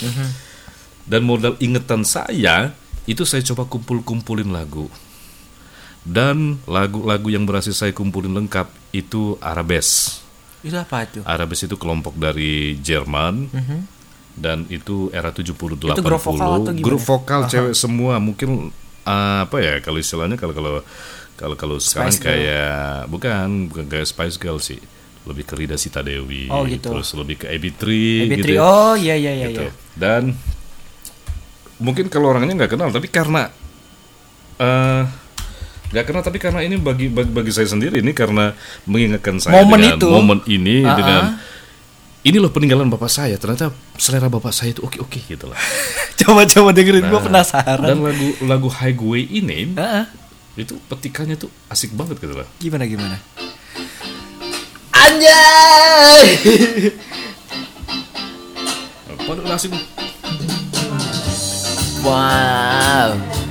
dan 1.05 1.23
modal 1.27 1.59
ingetan 1.59 2.07
saya 2.07 2.71
itu 3.11 3.27
saya 3.27 3.43
coba 3.43 3.67
kumpul-kumpulin 3.67 4.55
lagu 4.55 4.87
dan 6.07 6.63
lagu-lagu 6.67 7.31
yang 7.31 7.43
berhasil 7.47 7.75
saya 7.75 7.91
kumpulin 7.91 8.35
lengkap 8.35 8.71
itu 8.95 9.35
Arabes 9.43 10.23
Itu 10.63 10.77
apa 10.77 11.05
itu? 11.05 11.21
Arabes 11.23 11.61
itu 11.61 11.75
kelompok 11.75 12.15
dari 12.15 12.79
Jerman 12.79 13.51
dan 14.33 14.65
itu 14.67 15.11
era 15.11 15.29
70 15.29 15.53
80 15.53 15.93
Itu 15.93 16.01
grup 16.01 16.23
vokal 16.23 16.51
atau 16.57 16.73
gimana? 16.73 16.81
grup 16.81 17.03
vokal 17.03 17.41
cewek 17.47 17.75
semua 17.75 18.17
mungkin 18.17 18.71
uh, 19.03 19.45
apa 19.45 19.57
ya 19.59 19.75
kalau 19.79 19.99
istilahnya 19.99 20.35
kalau 20.35 20.55
kalau 20.55 20.81
kalau 21.35 21.55
kalau 21.55 21.77
sekarang 21.77 22.09
Spice 22.09 22.23
Girl. 22.23 22.31
kayak 22.33 22.79
bukan 23.07 23.47
bukan 23.69 23.85
kayak 23.87 24.07
Spice 24.07 24.39
Girl 24.39 24.57
sih 24.57 24.81
lebih 25.23 25.45
ke 25.45 25.55
Rida 25.55 25.77
Sita 25.77 26.01
Dewi 26.01 26.49
Oh, 26.49 26.65
gitu. 26.65 26.91
terus 26.91 27.13
lebih 27.13 27.43
ke 27.43 27.47
AB3 27.47 27.83
AB3. 28.27 28.31
gitu 28.33 28.49
ya. 28.53 28.61
Oh 28.61 28.95
iya 28.95 29.15
iya 29.15 29.33
iya. 29.37 29.47
gitu. 29.47 29.63
iya. 29.63 29.73
Dan 29.95 30.33
mungkin 31.77 32.07
kalau 32.07 32.31
orangnya 32.31 32.55
nggak 32.57 32.73
kenal, 32.73 32.89
tapi 32.89 33.07
karena 33.07 33.51
eh 34.57 35.03
nggak 35.93 36.05
kenal, 36.05 36.23
tapi 36.23 36.37
karena 36.37 36.61
ini 36.61 36.75
bagi, 36.75 37.07
bagi 37.07 37.29
bagi 37.29 37.53
saya 37.53 37.69
sendiri 37.69 38.01
ini 38.01 38.11
karena 38.11 38.57
mengingatkan 38.85 39.37
saya 39.37 39.61
Momen 39.61 39.77
dengan 39.79 39.97
itu. 40.01 40.09
momen 40.09 40.39
ini 40.47 40.77
Ah, 40.83 40.97
dengan 40.97 41.23
ah. 41.23 41.37
ini 42.23 42.37
loh 42.37 42.49
peninggalan 42.49 42.89
bapak 42.89 43.07
saya. 43.07 43.37
Ternyata 43.37 43.69
selera 43.95 44.27
bapak 44.27 44.51
saya 44.51 44.73
itu 44.73 44.81
oke 44.81 44.99
oke 44.99 45.21
gitu 45.23 45.47
lah. 45.47 45.59
coba 46.25 46.49
coba 46.49 46.73
dengerin 46.73 47.05
gue 47.05 47.13
Nah, 47.13 47.21
penasaran. 47.23 47.85
Dan 47.85 48.01
lagu 48.01 48.29
lagu 48.41 48.69
Highway 48.73 49.29
ini 49.29 49.77
Heeh. 49.77 50.05
itu 50.55 50.81
petikannya 50.87 51.37
tuh 51.37 51.53
asik 51.69 51.93
banget 51.93 52.17
gitu 52.19 52.35
lah. 52.35 52.49
Gimana 52.57 52.85
gimana? 52.85 53.17
Anjay. 54.93 56.25
Padahal 59.23 59.55
asik, 59.55 59.71
wow. 62.03 63.42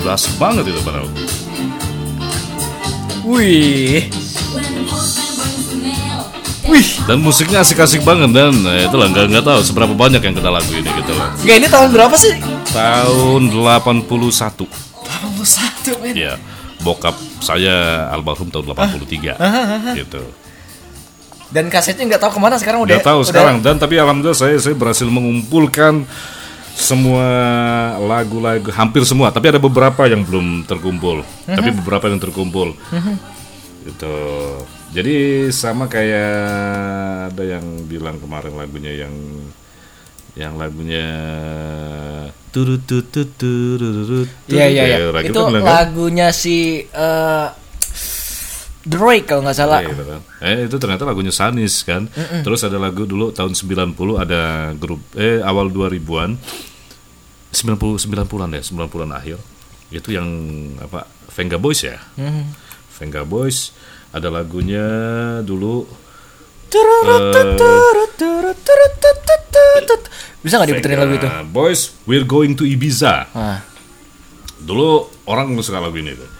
Asik 0.00 0.34
banget 0.38 0.64
itu 0.70 0.80
padahal. 0.80 1.08
Wih. 3.26 4.08
Wih. 6.68 6.88
Dan 7.08 7.24
musiknya 7.24 7.64
asik-asik 7.64 8.04
banget 8.04 8.28
dan 8.32 8.52
eh, 8.68 8.84
itulah 8.84 9.08
nggak 9.08 9.24
nggak 9.32 9.44
tahu 9.44 9.60
seberapa 9.64 9.92
banyak 9.96 10.20
yang 10.20 10.34
kenal 10.36 10.52
lagu 10.52 10.68
ini 10.70 10.84
gitu. 10.84 11.12
Gak 11.44 11.56
ini 11.56 11.68
tahun 11.68 11.88
berapa 11.92 12.12
sih? 12.14 12.36
Tahun 12.70 13.42
81 13.48 14.04
81 14.04 14.68
men. 16.04 16.12
Ya, 16.12 16.36
bokap 16.84 17.16
saya 17.40 18.06
almarhum 18.12 18.52
tahun 18.52 18.68
83 18.76 19.96
gitu. 19.96 20.22
Dan 21.48 21.72
kasetnya 21.72 22.04
nggak 22.04 22.20
tahu 22.20 22.36
ke 22.36 22.40
mana 22.44 22.60
sekarang 22.60 22.84
udah. 22.84 23.00
Udah 23.00 23.04
tahu 23.04 23.18
udah- 23.24 23.28
sekarang 23.32 23.56
dan 23.64 23.80
tapi 23.80 23.96
alhamdulillah 23.96 24.36
saya 24.36 24.60
saya 24.60 24.76
berhasil 24.76 25.08
mengumpulkan 25.08 26.04
semua 26.78 27.26
lagu-lagu 27.98 28.70
hampir 28.70 29.02
semua, 29.02 29.34
tapi 29.34 29.50
ada 29.50 29.58
beberapa 29.58 30.06
yang 30.06 30.22
belum 30.22 30.62
terkumpul. 30.62 31.26
Tapi 31.42 31.74
beberapa 31.74 32.06
yang 32.06 32.22
terkumpul. 32.22 32.78
Gitu. 33.82 34.16
Jadi 34.94 35.48
sama 35.52 35.90
kayak 35.90 36.32
ada 37.34 37.44
yang 37.44 37.66
bilang 37.84 38.16
kemarin 38.22 38.54
lagunya 38.56 38.94
yang 38.94 39.12
yang 40.38 40.54
lagunya 40.54 41.08
Iya 44.46 44.66
iya 44.70 44.82
iya. 44.86 44.98
Ragil 45.10 45.34
Itu 45.34 45.40
kan 45.44 45.60
lagunya 45.60 46.30
si 46.30 46.86
eh 46.86 47.48
Drake 48.88 49.28
kalau 49.28 49.44
nggak 49.44 49.58
salah. 49.58 49.84
Iya, 49.84 49.92
gitu 49.92 50.04
kan. 50.08 50.20
Eh 50.40 50.64
itu 50.64 50.76
ternyata 50.80 51.04
lagunya 51.04 51.28
Sanis 51.28 51.84
kan. 51.84 52.08
Terus 52.40 52.64
ada 52.64 52.80
lagu 52.80 53.04
dulu 53.04 53.28
tahun 53.36 53.52
90 53.52 53.92
ada 54.16 54.72
grup 54.72 55.04
eh 55.12 55.44
awal 55.44 55.68
2000-an 55.68 56.40
90 57.52 58.00
90-an 58.08 58.50
ya, 58.56 58.62
90-an 58.64 59.10
akhir. 59.12 59.38
Itu 59.92 60.08
yang 60.16 60.28
apa? 60.80 61.04
Venga 61.36 61.60
Boys 61.60 61.84
ya. 61.84 62.00
Mhm. 62.16 62.44
Venga 62.96 63.22
Boys 63.28 63.76
ada 64.08 64.32
lagunya 64.32 64.84
dulu 65.44 65.84
turut. 66.72 67.36
Bisa 70.40 70.56
nggak 70.56 70.68
diputerin 70.72 70.98
lagu 71.02 71.14
itu? 71.18 71.28
Boys 71.52 71.92
We're 72.08 72.24
Going 72.24 72.56
to 72.56 72.64
Ibiza. 72.64 73.28
Ah. 73.36 73.60
Dulu 74.58 75.08
orang 75.28 75.52
suka 75.60 75.78
lagu 75.78 75.96
ini 76.00 76.16
tuh. 76.16 76.37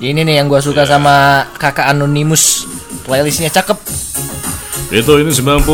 Ini 0.00 0.24
nih 0.24 0.40
yang 0.40 0.48
gua 0.48 0.64
suka 0.64 0.88
sama 0.88 1.44
kakak 1.60 1.90
Anonymous. 1.92 2.64
Playlistnya 3.04 3.50
cakep. 3.52 3.76
Itu 4.92 5.18
ini 5.20 5.32
90. 5.32 5.64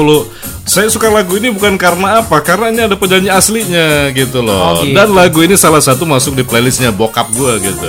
Saya 0.68 0.92
suka 0.92 1.08
lagu 1.08 1.40
ini 1.40 1.48
bukan 1.48 1.80
karena 1.80 2.20
apa? 2.20 2.44
Karena 2.44 2.68
ini 2.68 2.80
ada 2.84 2.96
penyanyi 2.96 3.32
aslinya 3.32 4.12
gitu 4.12 4.44
loh. 4.44 4.60
Oh, 4.60 4.72
gitu. 4.84 4.92
Dan 4.92 5.16
lagu 5.16 5.40
ini 5.40 5.56
salah 5.56 5.80
satu 5.80 6.04
masuk 6.04 6.36
di 6.36 6.44
playlistnya 6.44 6.92
bokap 6.92 7.28
gue 7.32 7.52
gitu. 7.72 7.88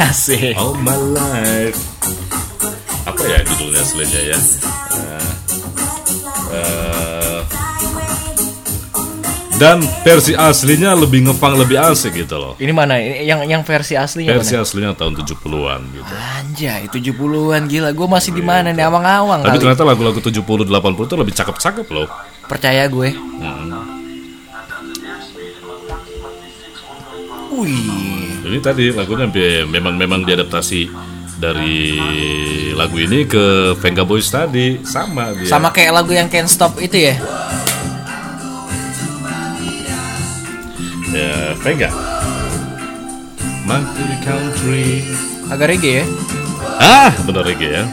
Asik. 0.00 0.56
All 0.56 0.72
my 0.80 0.96
life. 0.96 1.76
Apa 3.04 3.22
ya 3.28 3.44
judulnya 3.44 3.84
aslinya 3.84 4.20
ya? 4.32 4.38
Eh, 4.96 5.30
eh, 6.56 7.09
dan 9.60 9.84
versi 10.00 10.32
aslinya 10.32 10.96
lebih 10.96 11.28
ngefang 11.28 11.52
lebih 11.60 11.76
asik 11.76 12.16
gitu 12.16 12.40
loh. 12.40 12.52
Ini 12.56 12.72
mana? 12.72 12.96
Yang 12.96 13.40
yang 13.44 13.60
versi 13.60 13.92
aslinya 13.92 14.32
Versi 14.32 14.56
mana? 14.56 14.64
aslinya 14.64 14.90
tahun 14.96 15.12
70-an 15.20 15.80
gitu. 15.92 16.12
Anjay, 16.16 16.82
70-an 16.88 17.62
gila. 17.68 17.92
Gua 17.92 18.08
masih 18.08 18.32
di 18.32 18.40
mana 18.40 18.72
nih 18.72 18.88
awang-awang 18.88 19.44
Tapi 19.44 19.60
kali. 19.60 19.62
ternyata 19.68 19.84
lagu-lagu 19.84 20.16
70 20.16 20.40
80 20.64 20.72
itu 21.04 21.14
lebih 21.20 21.34
cakep-cakep 21.36 21.86
loh. 21.92 22.08
Percaya 22.48 22.88
gue. 22.88 23.12
Hmm. 23.12 24.00
Wih. 27.52 27.84
Ini 28.40 28.58
tadi 28.64 28.88
lagunya 28.96 29.28
memang 29.68 29.94
memang 30.00 30.24
diadaptasi 30.24 30.88
dari 31.36 32.00
lagu 32.72 32.96
ini 32.96 33.28
ke 33.28 33.76
Venga 33.76 34.08
Boys 34.08 34.32
tadi 34.32 34.80
sama 34.88 35.36
dia. 35.36 35.48
Sama 35.52 35.68
kayak 35.68 35.92
lagu 35.92 36.12
yang 36.16 36.32
Can't 36.32 36.48
Stop 36.48 36.80
itu 36.80 36.96
ya. 37.12 37.14
Ya, 41.10 41.58
Venga. 41.58 41.90
Monkey 43.66 44.14
Country. 44.22 45.02
Agak 45.50 45.74
reggae 45.74 46.02
ya. 46.02 46.06
Ah, 46.80 47.10
benar 47.26 47.42
reggae 47.42 47.82
ya. 47.82 47.84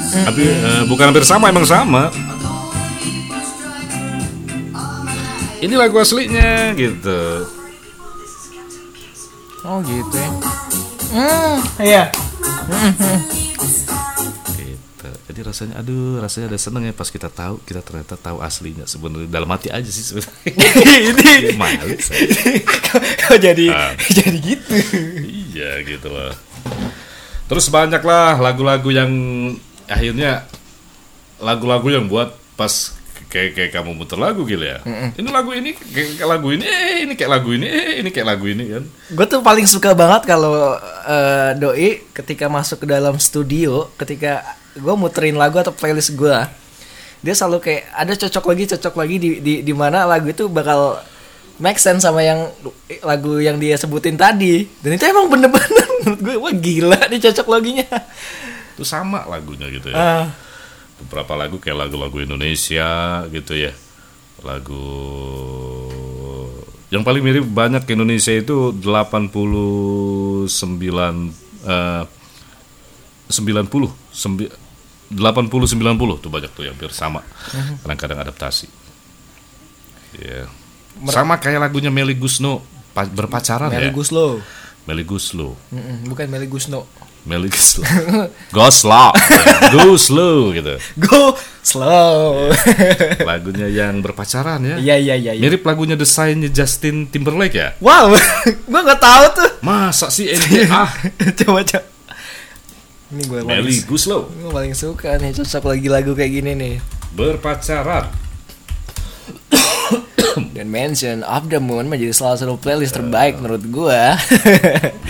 Tapi 0.00 0.42
eh, 0.46 0.82
bukan 0.88 1.12
hampir 1.12 1.24
sama, 1.24 1.52
emang 1.52 1.66
sama. 1.68 2.08
Ini 5.60 5.74
lagu 5.76 6.00
aslinya 6.00 6.72
gitu. 6.72 7.44
Oh 9.60 9.84
gitu 9.84 10.16
ya. 10.16 10.30
Hmm, 11.12 11.56
iya. 11.84 12.04
Rasanya, 15.40 15.80
aduh, 15.80 16.20
rasanya 16.20 16.52
ada 16.52 16.58
seneng 16.60 16.84
ya 16.84 16.92
pas 16.92 17.08
kita 17.08 17.32
tahu, 17.32 17.58
kita 17.64 17.80
ternyata 17.80 18.14
tahu 18.14 18.44
aslinya 18.44 18.84
sebenarnya 18.84 19.28
dalam 19.28 19.48
hati 19.48 19.72
aja 19.72 19.88
sih 19.88 20.04
sebenarnya. 20.04 20.52
Ini 21.48 21.56
Malu 21.56 21.96
kok 23.26 23.38
jadi 23.40 23.66
Ah. 23.72 23.92
jadi 24.20 24.38
gitu. 24.38 24.70
Iya 25.56 25.80
gitu 25.84 26.08
loh. 26.12 26.32
Terus 27.48 27.66
banyak 27.66 28.02
lah 28.04 28.38
lagu-lagu 28.38 28.88
yang 28.94 29.10
akhirnya 29.90 30.46
lagu-lagu 31.42 31.88
yang 31.90 32.06
buat 32.06 32.36
pas 32.54 32.94
kayak 33.30 33.50
kayak 33.54 33.70
kamu 33.74 33.94
muter 33.94 34.18
lagu 34.18 34.42
gitu 34.42 34.60
ya. 34.62 34.82
Ini 35.14 35.28
lagu 35.30 35.54
ini 35.54 35.70
kayak, 35.74 36.26
lagu 36.26 36.50
ini, 36.50 36.66
eh 36.66 37.06
ini 37.06 37.14
kayak 37.14 37.30
lagu 37.30 37.50
ini, 37.54 37.66
eh 37.66 38.02
ini 38.02 38.10
kayak 38.10 38.26
lagu 38.26 38.44
ini 38.50 38.64
kan. 38.66 38.84
Gue 39.14 39.26
tuh 39.30 39.40
paling 39.40 39.66
suka 39.70 39.94
banget 39.94 40.26
kalau 40.26 40.74
eh, 41.06 41.50
doi 41.58 42.02
ketika 42.10 42.50
masuk 42.50 42.82
ke 42.82 42.86
dalam 42.90 43.16
studio, 43.22 43.90
ketika 43.94 44.58
gue 44.72 44.94
muterin 44.94 45.34
lagu 45.34 45.58
atau 45.58 45.70
playlist 45.70 46.14
gue, 46.14 46.36
dia 47.20 47.34
selalu 47.34 47.58
kayak 47.60 47.82
ada 47.90 48.12
cocok 48.14 48.44
lagi, 48.46 48.64
cocok 48.70 48.94
lagi 48.94 49.16
di 49.16 49.30
di 49.38 49.54
di 49.60 49.72
mana 49.72 50.04
lagu 50.04 50.28
itu 50.28 50.46
bakal 50.46 51.00
make 51.58 51.76
sense 51.76 52.02
sama 52.02 52.22
yang 52.22 52.48
lagu 53.02 53.36
yang 53.36 53.58
dia 53.58 53.74
sebutin 53.74 54.14
tadi. 54.14 54.64
Dan 54.80 54.94
itu 54.94 55.04
emang 55.04 55.28
bener-bener 55.28 55.86
menurut 56.00 56.20
gue 56.20 56.34
wah 56.36 56.54
gila 56.54 57.00
nih 57.08 57.20
cocok 57.20 57.46
laginya. 57.48 57.88
Itu 58.72 58.84
sama 58.84 59.26
lagunya 59.26 59.68
gitu 59.68 59.92
ya. 59.92 59.96
Ah, 59.96 60.24
Beberapa 61.00 61.32
lagu 61.32 61.56
kayak 61.56 61.88
lagu-lagu 61.88 62.16
Indonesia 62.20 62.88
gitu 63.28 63.52
ya. 63.56 63.72
Lagu 64.40 64.84
yang 66.90 67.06
paling 67.06 67.22
mirip 67.22 67.46
banyak 67.46 67.86
ke 67.86 67.94
Indonesia 67.94 68.34
itu 68.34 68.72
89 68.72 70.48
eh 71.60 72.02
90 73.30 73.94
sembi- 74.10 74.50
80 75.10 75.50
90 75.50 76.22
tuh 76.22 76.30
banyak 76.30 76.50
tuh 76.54 76.62
yang 76.64 76.74
hampir 76.78 76.94
sama. 76.94 77.20
Kadang-kadang 77.82 78.22
adaptasi. 78.22 78.66
Ya. 80.18 80.46
Sama 81.10 81.38
kayak 81.38 81.60
lagunya 81.62 81.90
Meli 81.90 82.14
Gusno 82.14 82.62
pa- 82.94 83.08
berpacaran 83.10 83.70
Meli 83.70 83.90
ya. 83.90 83.92
Guslo. 83.94 84.38
Meli 84.86 85.04
Guslo. 85.06 85.54
Mm-mm, 85.70 86.06
bukan 86.10 86.26
Meli 86.30 86.46
Gusno. 86.46 86.86
Meli 87.26 87.50
Guslo. 87.50 87.84
Goslo. 88.56 89.14
Guslo 89.74 90.54
gitu. 90.54 90.74
Go 90.98 91.34
slow. 91.60 92.48
Lagunya 93.28 93.68
yang 93.68 94.00
berpacaran 94.00 94.64
ya. 94.64 94.76
Iya 94.80 94.96
iya 94.96 95.14
iya. 95.16 95.32
iya. 95.36 95.42
Mirip 95.42 95.62
lagunya 95.62 95.94
desainnya 95.94 96.48
Justin 96.48 97.06
Timberlake 97.06 97.56
ya? 97.56 97.68
Wow, 97.78 98.16
gue 98.70 98.80
nggak 98.80 99.00
tahu 99.00 99.24
tuh. 99.36 99.50
Masa 99.60 100.08
sih 100.08 100.32
ah 100.72 100.88
coba 101.44 101.60
coba. 101.64 101.84
Ini 103.10 103.26
gue 103.26 103.42
Meli 103.42 103.82
Guslo 103.82 104.30
gue 104.30 104.50
paling 104.54 104.70
suka 104.70 105.18
nih 105.18 105.34
cocok 105.34 105.64
lagi 105.66 105.88
lagu 105.90 106.14
kayak 106.14 106.30
gini 106.30 106.52
nih. 106.54 106.74
berpacaran. 107.10 108.06
Dan 110.54 110.70
Mention 110.70 111.26
of 111.26 111.50
the 111.50 111.58
Moon 111.58 111.90
menjadi 111.90 112.14
salah 112.14 112.38
satu 112.38 112.54
playlist 112.54 112.94
terbaik 112.94 113.42
menurut 113.42 113.66
gue. 113.66 114.02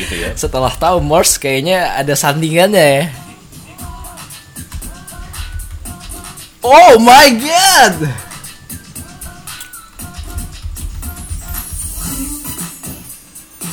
Gitu 0.01 0.15
ya. 0.17 0.33
Setelah 0.41 0.73
tahu 0.73 1.05
Morse 1.05 1.37
kayaknya 1.37 1.93
ada 1.93 2.17
sandingannya 2.17 2.87
ya. 2.89 3.05
Oh 6.65 6.97
my 6.97 7.29
god. 7.37 7.95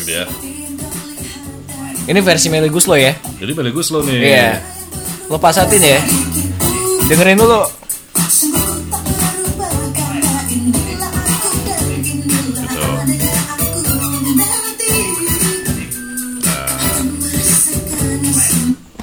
Gitu 0.04 0.12
ya. 0.12 0.28
Ini 2.08 2.24
versi 2.24 2.48
Meli 2.48 2.72
Guslo 2.72 2.96
ya. 2.96 3.12
Jadi 3.36 3.52
Meli 3.52 3.76
Guslo 3.76 4.00
nih. 4.00 4.16
Iya. 4.16 4.64
Lo 5.28 5.36
pasatin 5.36 5.84
ya. 5.84 6.00
Dengerin 7.12 7.36
dulu. 7.36 7.68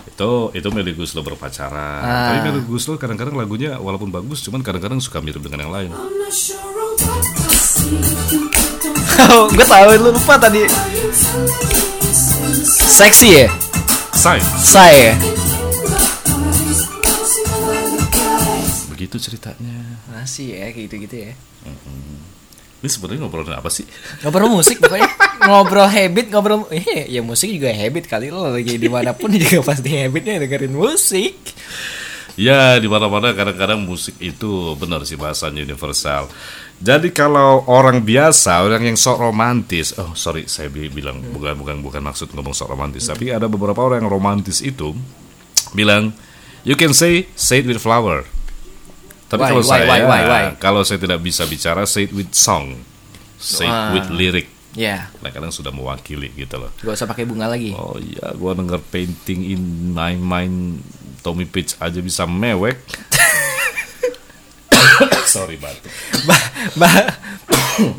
Itu 0.08 0.48
itu 0.56 0.68
Meli 0.72 0.96
Guslo 0.96 1.20
berpacaran. 1.20 2.00
Ah. 2.00 2.32
Tapi 2.32 2.38
Meli 2.48 2.64
Guslo 2.64 2.96
kadang-kadang 2.96 3.36
lagunya 3.36 3.76
walaupun 3.76 4.08
bagus, 4.08 4.40
cuman 4.40 4.64
kadang-kadang 4.64 5.04
suka 5.04 5.20
mirip 5.20 5.44
dengan 5.44 5.68
yang 5.68 5.72
lain. 5.76 5.92
gue 9.52 9.66
tahu 9.68 9.92
lu 10.00 10.08
lupa 10.08 10.40
tadi. 10.40 10.64
Seksi 12.64 13.44
ya? 13.44 13.48
Say, 14.16 14.40
Say 14.64 15.12
ya? 15.12 15.14
begitu 18.88 19.20
ceritanya. 19.20 20.00
Masih 20.08 20.56
ya 20.56 20.72
kayak 20.72 20.88
gitu-gitu 20.88 21.16
ya. 21.28 21.32
Ini 22.80 22.88
sebenarnya 22.88 23.20
ngobrolin 23.20 23.52
apa 23.52 23.68
sih? 23.68 23.84
Ngobrol 24.24 24.48
musik 24.48 24.80
pokoknya 24.80 25.12
ngobrol 25.44 25.88
habit 25.92 26.32
ngobrol 26.32 26.64
eh, 26.72 27.04
ya 27.12 27.20
musik 27.20 27.52
juga 27.52 27.68
habit 27.68 28.08
kali 28.08 28.32
lo 28.32 28.48
lagi 28.48 28.80
di 28.80 28.88
mana 28.88 29.12
pun 29.12 29.28
juga 29.36 29.60
pasti 29.60 30.00
habitnya 30.00 30.40
dengerin 30.40 30.72
musik. 30.72 31.36
Ya, 32.34 32.76
di 32.76 32.86
mana-mana 32.86 33.30
kadang-kadang 33.30 33.78
musik 33.78 34.18
itu 34.18 34.48
benar 34.74 35.02
sih 35.02 35.14
bahasanya 35.14 35.62
universal. 35.62 36.26
Jadi 36.76 37.08
kalau 37.08 37.62
orang 37.64 38.02
biasa, 38.02 38.58
orang 38.60 38.82
yang 38.84 38.98
sok 38.98 39.22
romantis, 39.22 39.94
oh 39.94 40.12
sorry 40.12 40.44
saya 40.44 40.66
bi- 40.66 40.90
bilang 40.90 41.22
bukan 41.24 41.54
bukan 41.54 41.76
bukan 41.78 42.02
maksud 42.02 42.28
ngomong 42.28 42.50
sok 42.50 42.68
romantis, 42.68 43.06
tapi 43.06 43.30
ada 43.30 43.46
beberapa 43.46 43.78
orang 43.78 44.02
yang 44.02 44.10
romantis 44.10 44.58
itu 44.58 44.90
bilang 45.70 46.10
you 46.62 46.74
can 46.74 46.90
say 46.90 47.30
say 47.34 47.62
it 47.62 47.66
with 47.66 47.78
flower. 47.78 48.26
Tapi 49.24 49.40
Why, 49.40 49.48
kalau 49.48 49.62
why, 49.62 49.70
saya 49.70 49.84
why, 49.86 50.00
why, 50.02 50.22
why? 50.24 50.44
kalau 50.56 50.82
saya 50.82 50.98
tidak 50.98 51.18
bisa 51.18 51.46
bicara 51.46 51.86
say 51.86 52.04
it 52.04 52.12
with 52.12 52.34
song, 52.34 52.82
say 53.36 53.62
it 53.62 53.70
Ah. 53.70 53.94
with 53.94 54.10
lyric. 54.10 54.50
Ya, 54.74 55.06
Nah, 55.22 55.30
kadang 55.30 55.54
sudah 55.54 55.70
mewakili 55.70 56.34
gitu 56.34 56.58
loh. 56.58 56.74
gak 56.74 56.98
usah 56.98 57.06
pakai 57.06 57.22
bunga 57.22 57.46
lagi. 57.46 57.70
Oh 57.72 57.94
iya, 57.94 58.34
gua 58.34 58.58
denger 58.58 58.82
painting 58.84 59.46
in 59.46 59.62
my 59.88 60.14
mind 60.14 60.82
Tommy 61.24 61.48
Page 61.48 61.80
aja 61.80 62.00
bisa 62.04 62.28
mewek. 62.28 62.76
Sorry 65.34 65.56
batuk. 65.56 65.88
Bah- 66.28 66.50
bah- 66.76 67.16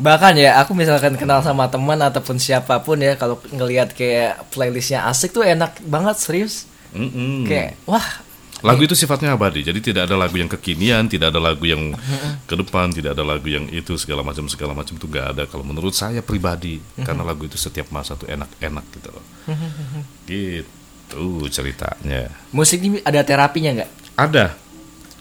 bahkan 0.00 0.32
ya 0.38 0.62
aku 0.62 0.72
misalkan 0.72 1.18
kenal 1.18 1.42
sama 1.42 1.66
teman 1.68 1.98
ataupun 2.00 2.38
siapa 2.38 2.80
pun 2.80 2.96
ya 3.02 3.18
kalau 3.18 3.42
ngelihat 3.50 3.92
kayak 3.92 4.46
playlistnya 4.54 5.04
asik 5.10 5.34
tuh 5.34 5.42
enak 5.42 5.82
banget 5.84 6.16
serius. 6.22 6.70
Mm-mm. 6.94 7.44
Kayak 7.44 7.76
wah 7.84 8.24
Lagu 8.64 8.88
itu 8.88 8.96
sifatnya 8.96 9.36
abadi, 9.36 9.60
jadi 9.60 9.76
tidak 9.84 10.08
ada 10.08 10.16
lagu 10.16 10.40
yang 10.40 10.48
kekinian, 10.48 11.12
tidak 11.12 11.28
ada 11.28 11.52
lagu 11.52 11.60
yang 11.68 11.92
ke 12.48 12.56
depan, 12.56 12.88
tidak 12.88 13.12
ada 13.12 13.20
lagu 13.20 13.44
yang 13.52 13.68
itu 13.68 14.00
segala 14.00 14.24
macam 14.24 14.48
segala 14.48 14.72
macam 14.72 14.96
itu 14.96 15.04
gak 15.12 15.36
ada. 15.36 15.44
Kalau 15.44 15.60
menurut 15.60 15.92
saya 15.92 16.24
pribadi, 16.24 16.80
karena 17.04 17.20
lagu 17.20 17.44
itu 17.44 17.60
setiap 17.60 17.92
masa 17.92 18.16
tuh 18.16 18.24
enak-enak 18.32 18.84
gitu 18.96 19.12
loh. 19.12 19.24
gitu 20.24 20.72
ceritanya. 21.50 22.28
musik 22.50 22.82
ini 22.82 22.98
ada 23.02 23.22
terapinya 23.22 23.82
nggak? 23.82 23.90
Ada. 24.16 24.46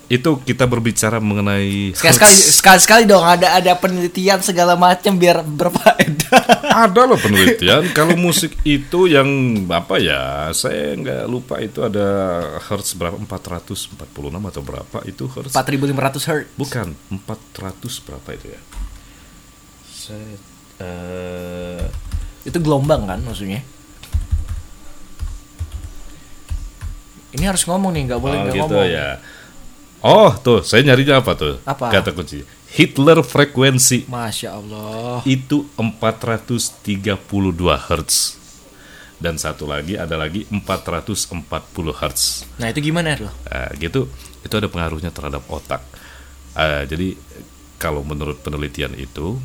Itu 0.06 0.38
kita 0.38 0.69
berbicara 0.69 1.17
mengenai 1.17 1.89
Sekali 1.98 2.78
sekali 2.78 3.04
dong 3.12 3.26
ada 3.26 3.58
ada 3.58 3.74
penelitian 3.74 4.38
segala 4.38 4.78
macam 4.78 5.17
biar 5.17 5.41
berfaedah. 5.41 6.45
Ada 6.86 7.08
loh 7.08 7.15
penelitian 7.15 7.95
kalau 7.95 8.19
musik 8.19 8.52
itu 8.67 9.08
yang 9.08 9.26
apa 9.71 9.95
ya 9.95 10.52
saya 10.52 10.91
nggak 11.00 11.24
lupa 11.24 11.63
itu 11.63 11.80
ada 11.80 12.04
hertz 12.67 13.00
berapa 13.00 13.15
446 13.15 13.95
atau 14.52 14.62
berapa 14.62 14.98
itu 15.08 15.24
hertz 15.32 15.56
4500 15.56 16.28
hertz. 16.28 16.52
bukan 16.60 16.91
400 17.24 18.04
berapa 18.04 18.30
itu 18.36 18.48
ya 18.52 18.62
saya 19.88 20.36
eh, 20.84 21.84
Itu 22.43 22.60
gelombang 22.60 23.08
kan 23.08 23.24
maksudnya? 23.24 23.63
Ini 27.36 27.45
harus 27.45 27.67
ngomong 27.67 27.91
nih, 27.91 28.04
nggak 28.08 28.21
boleh 28.21 28.38
oh 28.38 28.43
nggak 28.48 28.56
gitu 28.56 28.71
ngomong. 28.71 28.88
ya 28.88 29.08
oh 30.02 30.32
tuh 30.38 30.60
saya 30.62 30.86
nyarinya 30.86 31.19
apa 31.19 31.34
tuh 31.34 31.58
Apa? 31.65 31.89
kata 31.89 32.13
kunci 32.13 32.45
Hitler 32.71 33.19
frekuensi 33.19 34.06
Masya 34.06 34.50
Allah. 34.54 35.19
itu 35.24 35.63
432 35.76 37.15
Hz. 37.88 38.15
Dan 39.15 39.39
satu 39.39 39.63
lagi 39.63 39.95
ada 39.95 40.19
lagi 40.19 40.43
440 40.52 41.39
Hz. 41.95 42.21
Nah 42.60 42.67
itu 42.67 42.80
gimana 42.84 43.15
loh? 43.15 43.32
Nah, 43.48 43.71
gitu 43.80 44.12
itu 44.43 44.54
ada 44.54 44.67
pengaruhnya 44.67 45.10
terhadap 45.10 45.48
otak. 45.48 45.80
Ah, 46.52 46.84
jadi 46.84 47.15
kalau 47.80 48.04
menurut 48.04 48.43
penelitian 48.43 48.91
itu 48.95 49.39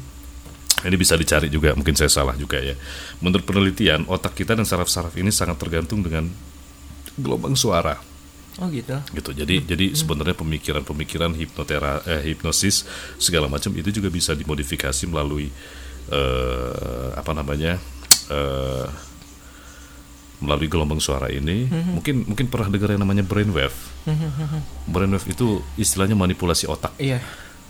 ini 0.81 0.97
bisa 0.97 1.13
dicari 1.15 1.47
juga, 1.47 1.77
mungkin 1.77 1.93
saya 1.93 2.09
salah 2.09 2.33
juga 2.35 2.57
ya. 2.59 2.73
Menurut 3.21 3.45
penelitian, 3.45 4.09
otak 4.09 4.33
kita 4.33 4.57
dan 4.57 4.65
saraf-saraf 4.65 5.13
ini 5.15 5.29
sangat 5.29 5.61
tergantung 5.61 6.01
dengan 6.01 6.27
gelombang 7.21 7.55
suara 7.55 7.97
Oh 8.61 8.69
gitu. 8.69 8.93
gitu. 9.15 9.31
Jadi 9.33 9.63
jadi 9.65 9.87
sebenarnya 9.97 10.37
pemikiran-pemikiran 10.37 11.33
hipnotera 11.33 12.03
eh, 12.05 12.21
hipnosis 12.29 12.85
segala 13.17 13.49
macam 13.49 13.73
itu 13.73 13.89
juga 13.89 14.13
bisa 14.13 14.37
dimodifikasi 14.37 15.09
melalui 15.09 15.49
eh, 16.11 17.09
apa 17.17 17.33
namanya 17.33 17.81
eh, 18.29 18.87
melalui 20.41 20.69
gelombang 20.69 21.01
suara 21.01 21.29
ini. 21.29 21.69
Mungkin 21.69 22.29
mungkin 22.33 22.47
pernah 22.49 22.69
dengar 22.69 22.97
yang 22.97 23.01
namanya 23.01 23.25
brainwave. 23.25 23.77
brainwave 24.85 25.25
itu 25.29 25.61
istilahnya 25.77 26.17
manipulasi 26.17 26.65
otak 26.69 26.97
Iya. 26.97 27.21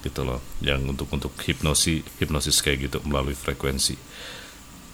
gitu 0.00 0.24
loh, 0.24 0.40
yang 0.64 0.80
untuk 0.88 1.06
untuk 1.12 1.34
hipnosis 1.44 2.02
hipnosis 2.18 2.62
kayak 2.64 2.88
gitu 2.90 2.98
melalui 3.04 3.36
frekuensi. 3.36 3.94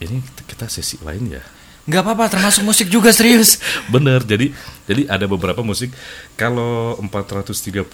Ini 0.02 0.18
kita 0.44 0.66
sesi 0.68 1.00
lain 1.00 1.30
ya. 1.30 1.44
Nggak 1.86 2.02
apa-apa, 2.02 2.24
termasuk 2.26 2.66
musik 2.66 2.90
juga 2.90 3.14
serius. 3.14 3.62
Bener, 3.94 4.26
jadi 4.26 4.50
jadi 4.90 5.06
ada 5.06 5.30
beberapa 5.30 5.62
musik 5.62 5.94
kalau 6.34 6.98
432 6.98 7.86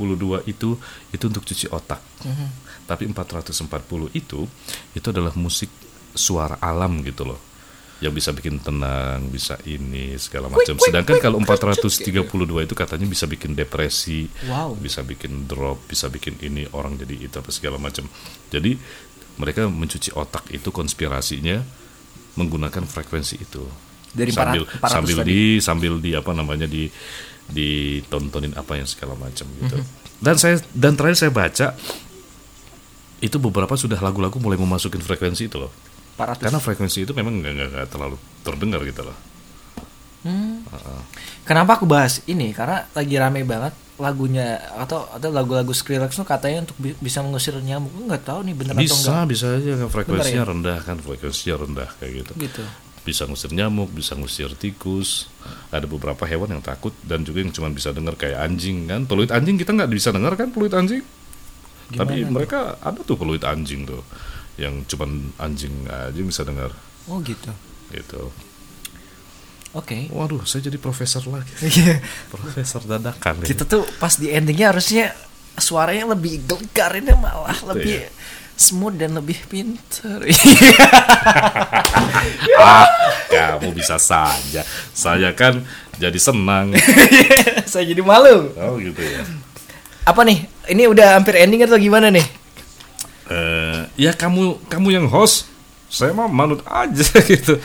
itu 0.49 0.81
itu 1.13 1.25
untuk 1.29 1.45
cuci 1.45 1.69
otak. 1.69 2.01
Tapi 2.89 3.05
440 3.09 3.69
itu 4.17 4.49
itu 4.97 5.07
adalah 5.13 5.37
musik 5.37 5.69
suara 6.17 6.57
alam 6.61 7.05
gitu 7.05 7.29
loh. 7.29 7.41
Yang 8.03 8.19
bisa 8.19 8.31
bikin 8.35 8.59
tenang, 8.59 9.31
bisa 9.31 9.55
ini 9.63 10.19
segala 10.19 10.51
macam. 10.51 10.75
Sedangkan 10.75 11.23
kalau 11.23 11.39
432 11.39 12.67
itu 12.67 12.75
katanya 12.75 13.07
bisa 13.07 13.31
bikin 13.31 13.55
depresi, 13.55 14.27
Wow. 14.51 14.75
bisa 14.75 15.07
bikin 15.07 15.47
drop, 15.47 15.87
bisa 15.87 16.11
bikin 16.11 16.35
ini 16.43 16.67
orang 16.75 16.99
jadi 16.99 17.29
itu 17.31 17.37
apa 17.39 17.55
segala 17.55 17.79
macam. 17.79 18.09
Jadi 18.51 18.75
mereka 19.39 19.71
mencuci 19.71 20.13
otak 20.17 20.51
itu 20.51 20.75
konspirasinya 20.75 21.63
menggunakan 22.37 22.85
frekuensi 22.85 23.37
itu 23.41 23.65
Dari 24.13 24.29
sambil 24.33 24.69
400 24.69 24.93
sambil 24.93 25.17
tadi. 25.21 25.29
di 25.29 25.41
sambil 25.61 25.93
di 26.01 26.11
apa 26.13 26.31
namanya 26.37 26.69
di 26.69 26.89
ditontonin 27.49 28.53
apa 28.55 28.77
yang 28.77 28.89
segala 28.89 29.17
macam 29.17 29.45
gitu. 29.61 29.77
Mhm. 29.81 29.87
Dan 30.23 30.37
saya 30.39 30.57
dan 30.73 30.95
terakhir 30.95 31.19
saya 31.19 31.33
baca 31.33 31.75
itu 33.23 33.37
beberapa 33.39 33.75
sudah 33.79 33.99
lagu-lagu 34.03 34.35
mulai 34.43 34.59
memasukin 34.59 35.01
frekuensi 35.01 35.47
itu 35.47 35.57
loh. 35.57 35.73
400. 36.19 36.45
Karena 36.45 36.61
frekuensi 36.61 36.99
itu 37.09 37.13
memang 37.17 37.41
nggak 37.41 37.89
terlalu 37.89 38.21
terdengar 38.45 38.85
gitu 38.85 39.03
loh. 39.07 39.17
Hmm. 40.27 40.52
Kenapa 41.43 41.75
aku 41.75 41.85
bahas 41.85 42.23
ini? 42.25 42.51
Karena 42.51 42.87
lagi 42.91 43.15
rame 43.15 43.43
banget 43.43 43.73
lagunya 43.97 44.57
atau 44.75 45.07
atau 45.07 45.29
lagu-lagu 45.29 45.71
Skrillex 45.71 46.15
tuh 46.15 46.25
katanya 46.25 46.65
untuk 46.65 46.75
bi- 46.77 46.97
bisa 46.97 47.21
mengusir 47.21 47.55
nyamuk. 47.55 47.93
Gue 47.93 48.07
nggak 48.09 48.25
tahu 48.25 48.41
nih 48.43 48.55
atau 48.57 48.75
Bisa 48.75 48.97
enggak. 48.97 49.25
bisa 49.29 49.47
aja 49.53 49.71
kan 49.77 49.89
frekuensinya 49.89 50.43
ya? 50.43 50.49
rendah 50.49 50.79
kan 50.81 50.97
frekuensinya 50.99 51.55
rendah 51.61 51.89
kayak 51.97 52.13
gitu. 52.21 52.33
Gitu. 52.39 52.65
Bisa 53.03 53.27
ngusir 53.27 53.51
nyamuk, 53.51 53.91
bisa 53.91 54.15
ngusir 54.15 54.55
tikus. 54.55 55.27
Ada 55.69 55.85
beberapa 55.85 56.23
hewan 56.23 56.55
yang 56.55 56.63
takut 56.63 56.95
dan 57.03 57.23
juga 57.23 57.43
yang 57.43 57.51
cuma 57.51 57.69
bisa 57.69 57.91
dengar 57.91 58.15
kayak 58.15 58.39
anjing 58.41 58.87
kan. 58.87 59.05
Peluit 59.05 59.29
anjing 59.29 59.59
kita 59.59 59.71
nggak 59.71 59.91
bisa 59.91 60.09
dengar 60.11 60.35
kan 60.35 60.51
peluit 60.51 60.73
anjing. 60.73 61.03
Tapi 61.93 62.23
Gimana? 62.23 62.33
mereka 62.33 62.61
ada 62.79 63.03
tuh 63.03 63.15
peluit 63.15 63.43
anjing 63.43 63.85
tuh 63.85 64.01
yang 64.55 64.85
cuman 64.85 65.35
anjing 65.37 65.73
aja 65.85 66.17
bisa 66.17 66.41
dengar 66.43 66.73
Oh 67.05 67.19
gitu. 67.21 67.51
gitu. 67.91 68.31
Oke. 69.73 70.13
Waduh, 70.13 70.45
saya 70.45 70.69
jadi 70.69 70.77
profesor 70.77 71.25
lagi. 71.27 71.49
Iya. 71.65 72.01
profesor 72.29 72.85
dadakan. 72.85 73.41
Kita 73.41 73.65
tuh 73.65 73.89
pas 73.97 74.13
di 74.15 74.29
endingnya 74.29 74.69
harusnya 74.69 75.17
suaranya 75.55 76.13
lebih 76.13 76.45
gelegar 76.45 76.93
ini 76.95 77.13
malah 77.13 77.53
Gitu 77.53 77.69
lebih 77.73 77.97
ya. 78.05 78.11
smooth 78.53 78.97
dan 78.97 79.17
lebih 79.17 79.39
pinter. 79.49 80.21
Ah, 82.55 82.87
kamu 83.27 83.75
bisa 83.75 83.99
saja. 83.99 84.63
Saya 84.93 85.33
kan 85.35 85.65
jadi 85.99 86.15
senang. 86.17 86.71
Saya 87.65 87.85
jadi 87.85 87.99
malu. 88.01 88.53
Oh 88.55 88.79
gitu 88.79 89.01
ya. 89.03 89.25
Apa 90.05 90.23
nih? 90.23 90.47
Ini 90.69 90.87
udah 90.87 91.19
hampir 91.19 91.35
ending 91.37 91.65
atau 91.65 91.75
gimana 91.77 92.09
nih? 92.09 92.23
Eh, 93.27 93.81
ya 93.99 94.13
kamu 94.15 94.63
kamu 94.69 94.89
yang 94.93 95.07
host. 95.09 95.49
Saya 95.89 96.15
mah 96.15 96.25
manut 96.27 96.63
aja 96.65 97.05
gitu. 97.23 97.59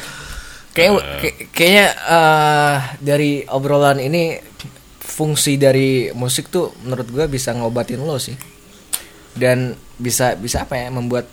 Kayak, 0.78 0.92
kayak- 1.18 1.38
kayaknya 1.52 1.86
eh, 1.90 2.76
dari 3.02 3.32
obrolan 3.44 3.98
ini 3.98 4.38
fungsi 5.00 5.58
dari 5.58 6.14
musik 6.14 6.48
tuh 6.48 6.78
menurut 6.80 7.08
gue 7.08 7.26
bisa 7.26 7.50
ngobatin 7.52 7.98
lo 7.98 8.16
sih 8.18 8.38
dan 9.34 9.74
bisa 9.96 10.38
bisa 10.38 10.62
apa 10.62 10.78
ya 10.78 10.88
membuat 10.88 11.26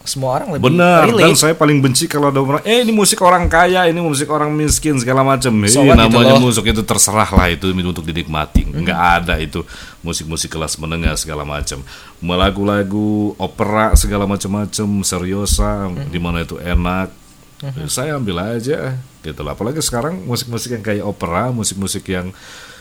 semua 0.00 0.38
orang 0.38 0.54
lebih 0.54 0.70
Benar, 0.70 1.10
dan 1.10 1.34
relate. 1.34 1.34
saya 1.34 1.58
paling 1.58 1.82
benci 1.82 2.06
kalau 2.06 2.30
ada 2.30 2.38
orang, 2.38 2.62
eh 2.62 2.78
ini 2.78 2.94
musik 2.94 3.18
orang 3.18 3.50
kaya, 3.50 3.90
ini 3.90 3.98
musik 3.98 4.30
orang 4.30 4.54
miskin 4.54 4.94
segala 4.96 5.26
macam. 5.26 5.50
So 5.66 5.82
Eh, 5.82 5.90
gitu 5.90 5.98
namanya 5.98 6.38
loh. 6.38 6.46
musik 6.46 6.62
itu 6.62 6.78
terserah 6.80 7.26
lah 7.26 7.50
itu 7.50 7.74
untuk 7.74 8.06
dinikmati. 8.06 8.70
Nggak 8.70 8.94
ada 9.02 9.34
itu 9.36 9.66
musik-musik 10.00 10.46
kelas 10.48 10.78
menengah 10.78 11.18
segala 11.18 11.42
macam. 11.42 11.82
Lagu-lagu 12.22 13.34
opera 13.34 13.98
segala 13.98 14.24
macam-macam, 14.24 14.88
seriosa, 15.02 15.90
di 16.06 16.18
mana 16.18 16.42
itu 16.42 16.54
enak. 16.56 17.25
Saya 17.86 18.14
ambil 18.14 18.36
aja 18.42 18.94
gitu 19.20 19.40
lah. 19.40 19.52
Apalagi 19.52 19.80
sekarang 19.80 20.22
musik-musik 20.22 20.70
yang 20.70 20.84
kayak 20.84 21.02
opera, 21.02 21.48
musik-musik 21.50 22.04
yang 22.06 22.30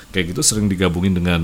kayak 0.10 0.32
gitu 0.32 0.42
sering 0.42 0.66
digabungin 0.66 1.12
dengan 1.12 1.42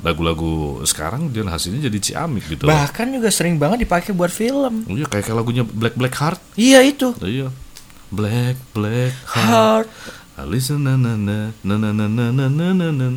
lagu-lagu 0.00 0.80
sekarang 0.84 1.28
dan 1.28 1.48
hasilnya 1.48 1.88
jadi 1.88 1.98
ciamik 1.98 2.44
gitu. 2.46 2.64
loh. 2.64 2.72
bahkan 2.72 3.08
juga 3.08 3.32
sering 3.32 3.56
banget 3.56 3.84
dipakai 3.84 4.12
buat 4.12 4.28
film 4.28 4.84
Oh 4.84 4.92
iya 4.92 5.04
kayak, 5.04 5.24
kayak 5.24 5.36
lagunya 5.36 5.64
Black 5.64 5.96
Black 5.96 6.12
Heart. 6.14 6.40
iya 6.52 6.84
itu 6.84 7.16
Iya. 7.16 7.48
Black 8.12 8.60
Black 8.72 9.16
Heart. 9.24 9.88
heart 9.88 9.88
I 10.36 10.44
listen 10.44 10.84
na 10.84 10.96
na 10.96 11.16
na 11.16 11.48
na 11.60 11.76
na 11.80 11.96
na 11.96 12.06
na 12.08 12.26
na 12.28 12.46
na 12.52 12.66
na 12.76 12.88
na. 12.92 13.08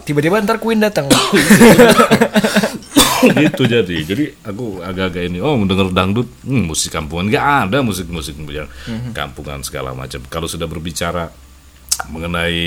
tiba-tiba 0.00 0.40
ntar 0.40 0.56
Queen 0.56 0.80
datang 0.80 1.12
gitu 3.44 3.62
jadi. 3.66 3.96
Jadi 4.04 4.24
aku 4.46 4.82
agak-agak 4.84 5.22
ini 5.28 5.38
oh 5.42 5.58
denger 5.64 5.90
dangdut 5.90 6.28
hmm, 6.44 6.64
musik 6.68 6.94
kampungan. 6.94 7.26
Nggak 7.30 7.46
ada 7.68 7.78
musik 7.82 8.06
musik 8.10 8.38
yang 8.48 8.68
kampungan 9.14 9.62
segala 9.66 9.92
macam. 9.96 10.22
Kalau 10.30 10.46
sudah 10.46 10.70
berbicara 10.70 11.47
mengenai 12.06 12.60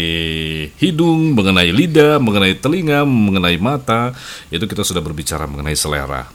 hidung 0.75 1.31
mengenai 1.31 1.71
lidah 1.71 2.19
mengenai 2.19 2.59
telinga 2.59 3.07
mengenai 3.07 3.55
mata 3.55 4.11
itu 4.51 4.67
kita 4.67 4.83
sudah 4.83 4.99
berbicara 4.99 5.47
mengenai 5.47 5.77
selera. 5.77 6.27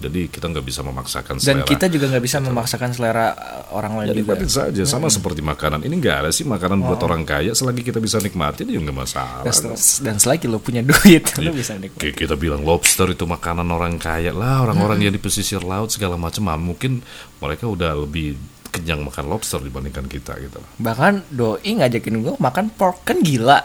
Jadi 0.00 0.32
kita 0.32 0.48
nggak 0.48 0.64
bisa 0.64 0.80
memaksakan 0.80 1.36
dan 1.36 1.60
selera. 1.60 1.68
kita 1.68 1.86
juga 1.92 2.06
nggak 2.08 2.24
bisa 2.24 2.38
memaksakan 2.40 2.90
selera 2.96 3.36
uh, 3.36 3.76
orang 3.76 3.92
lain 4.00 4.08
juga. 4.16 4.38
Nikmatin 4.38 4.48
saja 4.48 4.82
sama 4.88 5.12
seperti 5.12 5.44
makanan. 5.44 5.84
Ini 5.84 5.94
nggak 6.00 6.16
ada 6.24 6.30
sih 6.32 6.48
makanan 6.48 6.80
buat 6.80 7.00
orang 7.04 7.28
kaya 7.28 7.52
selagi 7.52 7.84
kita 7.84 8.00
bisa 8.00 8.16
nikmatin 8.22 8.70
ya 8.70 8.80
nggak 8.80 8.96
masalah. 8.96 9.44
Dan, 9.44 9.76
dan 9.76 10.16
selagi 10.16 10.48
lo 10.48 10.62
punya 10.62 10.80
duit 10.80 11.28
lo 11.44 11.52
bisa 11.52 11.76
nikmatin 11.76 12.16
kita 12.16 12.34
bilang 12.34 12.64
lobster 12.64 13.12
itu 13.12 13.28
makanan 13.28 13.68
orang 13.68 14.00
kaya 14.00 14.32
lah 14.32 14.64
orang-orang 14.64 15.04
yang 15.04 15.12
di 15.12 15.20
pesisir 15.20 15.60
laut 15.60 15.92
segala 15.92 16.16
macam. 16.16 16.48
Ah, 16.48 16.56
mungkin 16.56 17.04
mereka 17.44 17.68
udah 17.68 17.92
lebih 17.92 18.40
kenyang 18.68 19.00
makan 19.02 19.30
lobster 19.30 19.58
dibandingkan 19.58 20.06
kita 20.06 20.36
gitu. 20.38 20.60
Bahkan 20.80 21.32
doi 21.32 21.70
ngajakin 21.78 22.20
gue 22.20 22.34
makan 22.36 22.68
pork. 22.72 23.02
Kan 23.08 23.24
gila. 23.24 23.64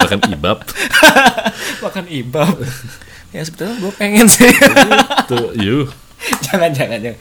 Bahkan 0.00 0.20
ibab. 0.34 0.64
Makan 1.84 2.04
ibab. 2.08 2.56
Ya 3.34 3.44
sebetulnya 3.44 3.76
gue 3.82 3.92
pengen 3.96 4.26
sih. 4.30 4.48
Tuh 5.28 5.52
yuk 5.58 6.05
jangan 6.48 6.70
jangan 6.72 6.98
jangan. 6.98 7.20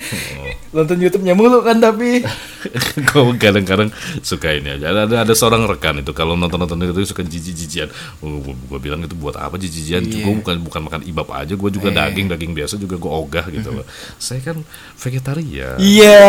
Nonton 0.72 0.98
YouTube-nya 0.98 1.36
mulu 1.36 1.60
kan 1.62 1.78
tapi. 1.78 2.24
Gue 3.08 3.38
kadang-kadang 3.38 3.94
suka 4.20 4.50
ini 4.52 4.76
aja. 4.76 4.90
Ada 4.90 5.00
ada, 5.06 5.16
ada 5.22 5.34
seorang 5.34 5.68
rekan 5.68 6.02
itu 6.02 6.12
kalau 6.12 6.34
nonton 6.34 6.58
nonton 6.58 6.80
itu 6.82 7.06
suka 7.06 7.22
jijik-jijian. 7.22 7.92
Gue 8.20 8.80
bilang 8.80 9.04
itu 9.04 9.14
buat 9.14 9.38
apa 9.38 9.56
jijik-jijian? 9.56 10.04
Iya. 10.06 10.24
gue 10.26 10.34
bukan 10.42 10.56
bukan 10.64 10.82
makan 10.88 11.02
ibab 11.06 11.28
aja 11.32 11.54
gue 11.54 11.70
juga 11.70 11.92
Iya. 11.92 12.10
daging 12.10 12.28
daging 12.32 12.52
biasa 12.56 12.74
juga 12.76 12.96
gue 12.98 13.12
ogah 13.12 13.46
gitu. 13.52 13.70
Loh 13.72 13.86
saya 14.18 14.42
kan 14.42 14.58
vegetarian. 14.98 15.78
Iya. 15.78 16.24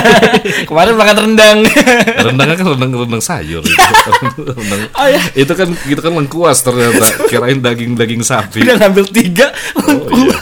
Kemarin 0.68 0.94
makan 0.96 1.16
rendang. 1.28 1.58
Rendangnya 2.18 2.56
kan 2.56 2.66
rendang 2.74 2.90
rendang 2.96 3.22
sayur 3.22 3.62
itu. 3.62 3.78
rendang, 4.42 4.80
Oh, 4.98 5.06
iya. 5.06 5.22
itu 5.36 5.52
kan 5.54 5.68
itu 5.86 6.00
kan 6.00 6.12
lengkuas 6.12 6.58
ternyata. 6.60 7.06
Kirain 7.30 7.60
daging 7.60 7.94
daging 7.94 8.22
sapi. 8.24 8.64
Udah 8.64 8.76
ngambil 8.80 9.04
tiga 9.12 9.46
Oh, 9.78 10.08
iya. 10.10 10.34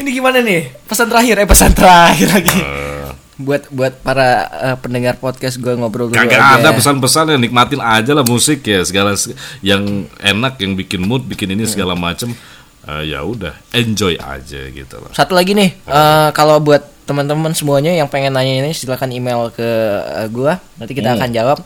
Ini 0.00 0.10
gimana 0.10 0.38
nih? 0.40 0.72
Pesan 0.84 1.06
terakhir 1.06 1.34
eh 1.36 1.46
pesan 1.46 1.72
terakhir 1.72 2.28
lagi. 2.32 2.56
Eh, 2.56 3.08
buat 3.40 3.62
buat 3.68 3.92
para 4.00 4.28
eh, 4.50 4.76
pendengar 4.76 5.16
podcast 5.16 5.56
gue 5.56 5.72
ngobrol 5.72 6.08
dulu 6.08 6.16
Kagak 6.16 6.60
ada 6.60 6.72
pesan-pesan 6.72 7.32
ya 7.32 7.36
nikmatin 7.36 7.80
aja 7.80 8.12
lah 8.12 8.24
musik 8.24 8.64
ya. 8.64 8.80
Segala 8.82 9.16
yang 9.60 9.82
enak 10.18 10.56
yang 10.58 10.72
bikin 10.74 11.00
mood 11.00 11.24
bikin 11.24 11.52
ini 11.52 11.64
segala 11.64 11.92
macem. 11.92 12.32
Eh, 12.80 13.12
ya 13.12 13.20
udah 13.20 13.52
enjoy 13.70 14.16
aja 14.16 14.60
gitu 14.66 14.96
loh. 14.96 15.12
Satu 15.12 15.36
lagi 15.36 15.52
nih, 15.52 15.76
eh, 15.76 16.28
kalau 16.32 16.56
buat 16.58 16.80
teman-teman 17.04 17.52
semuanya 17.52 17.90
yang 17.90 18.06
pengen 18.06 18.32
nanya 18.32 18.62
ini 18.62 18.72
silakan 18.72 19.12
email 19.12 19.52
ke 19.52 19.68
eh, 20.16 20.28
gua, 20.28 20.56
nanti 20.76 20.92
kita 20.92 21.12
Hmm. 21.12 21.18
akan 21.20 21.30
jawab. 21.30 21.58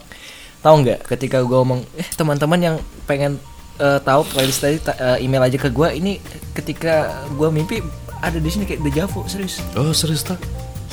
Tahu 0.58 0.74
nggak 0.82 0.98
ketika 1.06 1.38
gua 1.42 1.62
ngomong, 1.62 1.86
eh 1.94 2.08
teman-teman 2.10 2.58
yang 2.58 2.76
pengen 3.04 3.38
eh, 3.76 3.98
tahu 4.00 4.22
playlist 4.26 4.58
tadi 4.58 4.78
ta- 4.78 4.94
eh, 4.96 5.22
email 5.22 5.42
aja 5.42 5.54
ke 5.54 5.70
gua. 5.70 5.90
Ini 5.90 6.18
ketika 6.50 7.26
gua 7.30 7.50
mimpi 7.50 7.78
ada 8.24 8.38
di 8.38 8.48
sini 8.48 8.64
kayak 8.64 8.80
dejavu, 8.82 9.24
serius. 9.24 9.60
Oh 9.74 9.90
serius 9.90 10.22
tak? 10.22 10.40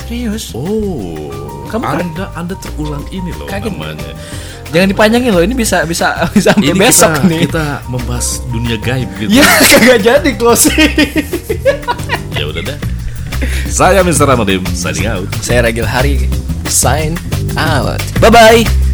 Serius. 0.01 0.51
Oh, 0.51 1.32
Kamu 1.67 1.84
kan- 1.84 2.01
anda 2.01 2.25
anda 2.34 2.55
terulang 2.57 3.03
ini 3.09 3.32
loh 3.34 3.47
Kaget. 3.47 3.71
namanya. 3.71 4.11
Jangan 4.71 4.88
dipanjangin 4.88 5.32
loh, 5.32 5.43
ini 5.43 5.51
bisa 5.51 5.84
bisa 5.84 6.15
bisa 6.36 6.51
sampai 6.51 6.71
Ini 6.71 6.79
besok 6.79 7.11
kita, 7.13 7.27
nih. 7.27 7.39
kita 7.45 7.65
membahas 7.88 8.27
dunia 8.47 8.77
gaib 8.77 9.09
gitu. 9.19 9.29
Ya 9.32 9.47
kagak 9.71 9.99
jadi 9.99 10.32
closing. 10.36 10.91
ya 12.39 12.45
udah 12.45 12.63
dah. 12.65 12.77
Saya 13.67 13.99
Mr. 14.01 14.27
Ramadim, 14.27 14.61
signing 14.71 15.07
out. 15.07 15.27
Saya 15.39 15.63
Ragil 15.63 15.88
Hari, 15.88 16.27
sign 16.67 17.15
out. 17.55 17.99
Bye 18.19 18.29
bye. 18.29 18.91